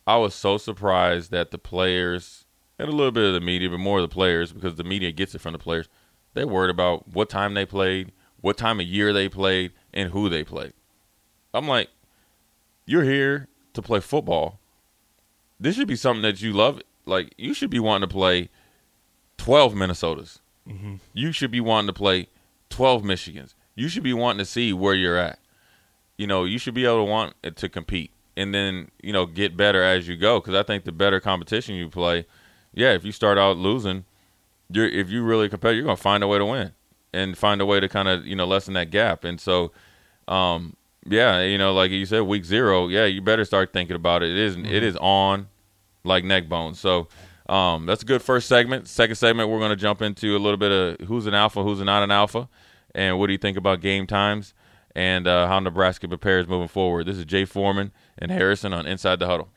I 0.07 0.17
was 0.17 0.33
so 0.33 0.57
surprised 0.57 1.31
that 1.31 1.51
the 1.51 1.57
players 1.57 2.45
and 2.79 2.87
a 2.87 2.91
little 2.93 3.11
bit 3.11 3.25
of 3.25 3.33
the 3.33 3.41
media, 3.41 3.69
but 3.69 3.77
more 3.77 3.99
of 3.99 4.09
the 4.09 4.13
players 4.13 4.53
because 4.53 4.75
the 4.75 4.85
media 4.85 5.11
gets 5.11 5.35
it 5.35 5.41
from 5.41 5.51
the 5.51 5.59
players. 5.59 5.89
They 6.33 6.45
worried 6.45 6.69
about 6.69 7.09
what 7.09 7.29
time 7.29 7.53
they 7.53 7.65
played, 7.65 8.13
what 8.39 8.57
time 8.57 8.79
of 8.79 8.85
year 8.85 9.11
they 9.11 9.27
played, 9.27 9.73
and 9.93 10.11
who 10.11 10.29
they 10.29 10.45
played. 10.45 10.73
I'm 11.53 11.67
like, 11.67 11.89
you're 12.85 13.03
here 13.03 13.47
to 13.73 13.81
play 13.81 13.99
football. 13.99 14.59
This 15.59 15.75
should 15.75 15.87
be 15.87 15.95
something 15.95 16.21
that 16.23 16.41
you 16.41 16.53
love. 16.53 16.81
Like 17.05 17.33
you 17.37 17.53
should 17.53 17.69
be 17.69 17.79
wanting 17.79 18.07
to 18.07 18.13
play 18.13 18.49
12 19.37 19.73
Minnesotas. 19.73 20.39
You 21.13 21.31
should 21.31 21.51
be 21.51 21.59
wanting 21.61 21.87
to 21.87 21.93
play 21.93 22.27
12 22.69 23.03
Michigans. 23.03 23.53
You 23.75 23.87
should 23.87 24.03
be 24.03 24.13
wanting 24.13 24.39
to 24.39 24.45
see 24.45 24.73
where 24.73 24.93
you're 24.93 25.17
at. 25.17 25.39
You 26.17 26.27
know, 26.27 26.43
you 26.43 26.57
should 26.59 26.73
be 26.73 26.85
able 26.85 27.05
to 27.05 27.09
want 27.09 27.33
to 27.55 27.69
compete 27.69 28.11
and 28.37 28.53
then, 28.53 28.91
you 29.01 29.11
know, 29.11 29.25
get 29.25 29.57
better 29.57 29.81
as 29.81 30.07
you 30.07 30.15
go 30.17 30.39
cuz 30.41 30.53
I 30.53 30.63
think 30.63 30.83
the 30.83 30.91
better 30.91 31.19
competition 31.19 31.75
you 31.75 31.89
play, 31.89 32.25
yeah, 32.73 32.91
if 32.93 33.03
you 33.03 33.11
start 33.11 33.37
out 33.37 33.57
losing, 33.57 34.05
you're 34.69 34.87
if 34.87 35.09
you 35.09 35.23
really 35.23 35.49
compete, 35.49 35.75
you're 35.75 35.85
going 35.85 35.95
to 35.97 36.01
find 36.01 36.23
a 36.23 36.27
way 36.27 36.37
to 36.37 36.45
win 36.45 36.73
and 37.13 37.37
find 37.37 37.59
a 37.61 37.65
way 37.65 37.79
to 37.79 37.89
kind 37.89 38.07
of, 38.07 38.25
you 38.27 38.35
know, 38.35 38.45
lessen 38.45 38.73
that 38.75 38.91
gap. 38.91 39.23
And 39.23 39.39
so 39.41 39.71
um 40.27 40.75
yeah, 41.05 41.41
you 41.41 41.57
know, 41.57 41.73
like 41.73 41.91
you 41.91 42.05
said 42.05 42.21
week 42.21 42.45
0, 42.45 42.87
yeah, 42.87 43.05
you 43.05 43.21
better 43.21 43.45
start 43.45 43.73
thinking 43.73 43.95
about 43.95 44.23
it. 44.23 44.31
It 44.31 44.37
is 44.37 44.55
it 44.55 44.83
is 44.83 44.97
on 44.97 45.47
like 46.03 46.23
neck 46.23 46.49
bones. 46.49 46.79
So 46.79 47.07
um, 47.47 47.85
that's 47.85 48.03
a 48.03 48.05
good 48.05 48.21
first 48.21 48.47
segment. 48.47 48.87
Second 48.87 49.15
segment, 49.15 49.49
we're 49.49 49.59
going 49.59 49.71
to 49.71 49.75
jump 49.75 50.01
into 50.01 50.35
a 50.35 50.39
little 50.39 50.57
bit 50.57 50.71
of 50.71 51.07
who's 51.07 51.25
an 51.25 51.33
alpha, 51.33 51.63
who's 51.63 51.79
not 51.81 52.03
an 52.03 52.11
alpha, 52.11 52.47
and 52.93 53.17
what 53.19 53.27
do 53.27 53.33
you 53.33 53.39
think 53.39 53.57
about 53.57 53.81
game 53.81 54.07
times 54.07 54.53
and 54.95 55.27
uh, 55.27 55.47
how 55.47 55.59
Nebraska 55.59 56.07
prepares 56.07 56.47
moving 56.47 56.67
forward. 56.67 57.05
This 57.05 57.17
is 57.17 57.25
Jay 57.25 57.45
Foreman 57.45 57.91
and 58.17 58.31
Harrison 58.31 58.73
on 58.73 58.85
Inside 58.85 59.19
the 59.19 59.27
Huddle. 59.27 59.49